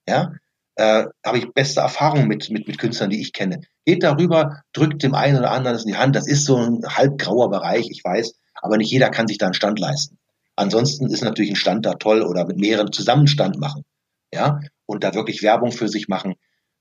[0.09, 0.33] Ja,
[0.77, 3.61] äh, habe ich beste Erfahrungen mit, mit, mit Künstlern, die ich kenne.
[3.87, 6.15] Geht darüber, drückt dem einen oder anderen das in die Hand.
[6.15, 9.55] Das ist so ein halbgrauer Bereich, ich weiß, aber nicht jeder kann sich da einen
[9.55, 10.19] Stand leisten.
[10.55, 13.85] Ansonsten ist natürlich ein Stand da toll oder mit mehreren Zusammenstand machen.
[14.33, 16.35] Ja, und da wirklich Werbung für sich machen.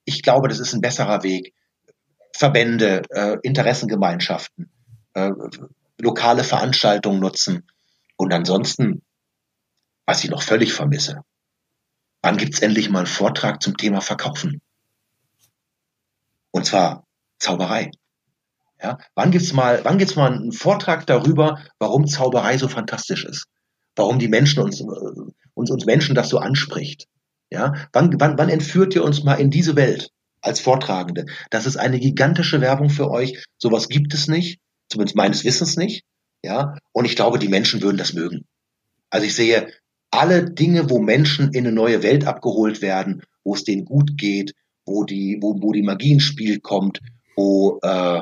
[0.04, 1.54] Ich glaube, das ist ein besserer Weg.
[2.34, 4.70] Verbände, äh, Interessengemeinschaften,
[5.14, 5.32] äh,
[6.00, 7.68] lokale Veranstaltungen nutzen.
[8.18, 9.02] Und ansonsten,
[10.06, 11.22] was ich noch völlig vermisse,
[12.22, 14.62] wann gibt's endlich mal einen Vortrag zum Thema Verkaufen?
[16.52, 17.06] Und zwar
[17.40, 17.92] Zauberei.
[18.82, 23.48] Ja, wann gibt's mal, wann gibt's mal einen Vortrag darüber, warum Zauberei so fantastisch ist?
[23.96, 24.86] warum die Menschen uns, äh,
[25.54, 27.08] uns, uns Menschen das so anspricht.
[27.52, 30.10] Ja, wann, wann, wann entführt ihr uns mal in diese Welt
[30.42, 31.26] als Vortragende?
[31.50, 33.46] Das ist eine gigantische Werbung für euch.
[33.58, 34.60] Sowas gibt es nicht,
[34.90, 36.04] zumindest meines Wissens nicht.
[36.44, 38.46] Ja, und ich glaube, die Menschen würden das mögen.
[39.10, 39.72] Also ich sehe
[40.12, 44.54] alle Dinge, wo Menschen in eine neue Welt abgeholt werden, wo es denen gut geht,
[44.86, 47.00] wo die, wo, wo die Magie ins Spiel kommt,
[47.36, 48.22] wo äh,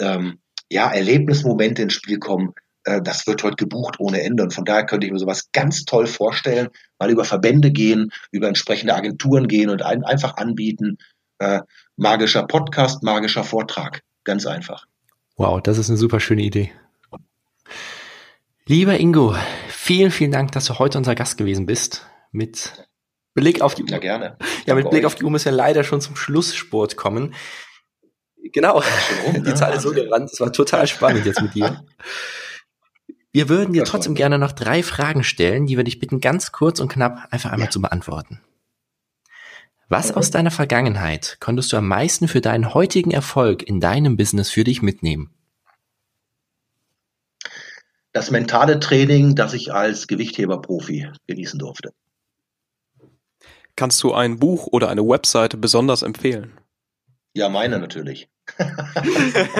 [0.00, 0.38] ähm,
[0.70, 4.42] ja, Erlebnismomente ins Spiel kommen, äh, das wird heute gebucht ohne Ende.
[4.42, 8.48] Und von daher könnte ich mir sowas ganz toll vorstellen, mal über Verbände gehen, über
[8.48, 10.98] entsprechende Agenturen gehen und ein, einfach anbieten.
[11.38, 11.60] Äh,
[11.96, 14.02] magischer Podcast, magischer Vortrag.
[14.24, 14.86] Ganz einfach.
[15.40, 16.70] Wow, das ist eine super schöne Idee.
[18.66, 19.34] Lieber Ingo,
[19.68, 22.06] vielen, vielen Dank, dass du heute unser Gast gewesen bist.
[22.30, 22.86] Mit
[23.32, 23.88] Blick auf die Uhr.
[23.88, 24.36] Ja, gerne.
[24.66, 27.34] Ja, mit Blick auf die Uhr müssen wir leider schon zum Schlusssport kommen.
[28.52, 28.82] Genau.
[29.34, 30.28] Die Zahl ist so gerannt.
[30.30, 31.86] Es war total spannend jetzt mit dir.
[33.32, 36.80] Wir würden dir trotzdem gerne noch drei Fragen stellen, die wir dich bitten, ganz kurz
[36.80, 37.70] und knapp einfach einmal ja.
[37.70, 38.42] zu beantworten.
[39.92, 44.48] Was aus deiner Vergangenheit konntest du am meisten für deinen heutigen Erfolg in deinem Business
[44.48, 45.34] für dich mitnehmen?
[48.12, 51.90] Das mentale Training, das ich als Gewichtheber-Profi genießen durfte.
[53.74, 56.52] Kannst du ein Buch oder eine Webseite besonders empfehlen?
[57.34, 58.28] Ja, meine natürlich.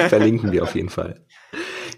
[0.09, 1.27] Verlinken wir auf jeden Fall.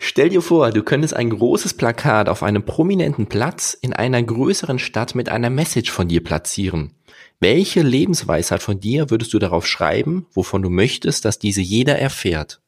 [0.00, 4.78] Stell dir vor, du könntest ein großes Plakat auf einem prominenten Platz in einer größeren
[4.78, 6.94] Stadt mit einer Message von dir platzieren.
[7.42, 12.60] Welche Lebensweisheit von dir würdest du darauf schreiben, wovon du möchtest, dass diese jeder erfährt?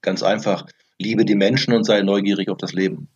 [0.00, 0.66] Ganz einfach.
[0.98, 3.10] Liebe die Menschen und sei neugierig auf das Leben.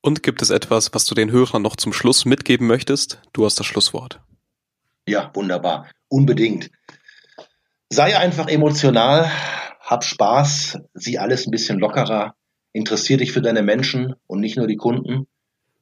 [0.00, 3.20] Und gibt es etwas, was du den Hörern noch zum Schluss mitgeben möchtest?
[3.34, 4.22] Du hast das Schlusswort.
[5.06, 5.86] Ja, wunderbar.
[6.08, 6.70] Unbedingt.
[7.90, 9.30] Sei einfach emotional,
[9.80, 12.36] hab Spaß, sieh alles ein bisschen lockerer,
[12.72, 15.26] interessier dich für deine Menschen und nicht nur die Kunden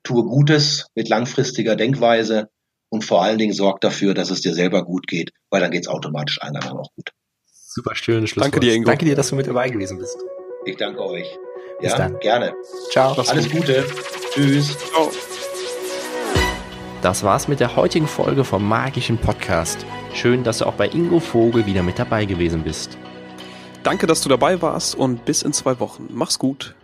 [0.03, 2.49] tue Gutes mit langfristiger Denkweise
[2.89, 5.83] und vor allen Dingen sorg dafür, dass es dir selber gut geht, weil dann geht
[5.83, 7.11] es automatisch allen anderen auch gut.
[7.47, 8.55] Super schön, Schlusswort.
[8.55, 8.91] Danke dir, Ingo.
[8.91, 10.17] Danke dir, dass du mit dabei gewesen bist.
[10.65, 11.39] Ich danke euch.
[11.81, 12.19] Bis ja, dann.
[12.19, 12.53] gerne.
[12.91, 13.13] Ciao.
[13.13, 13.61] Alles gut.
[13.61, 13.87] Gute.
[14.33, 14.77] Tschüss.
[14.77, 15.11] Ciao.
[17.01, 19.87] Das war's mit der heutigen Folge vom Magischen Podcast.
[20.13, 22.99] Schön, dass du auch bei Ingo Vogel wieder mit dabei gewesen bist.
[23.83, 26.09] Danke, dass du dabei warst und bis in zwei Wochen.
[26.11, 26.75] Mach's gut.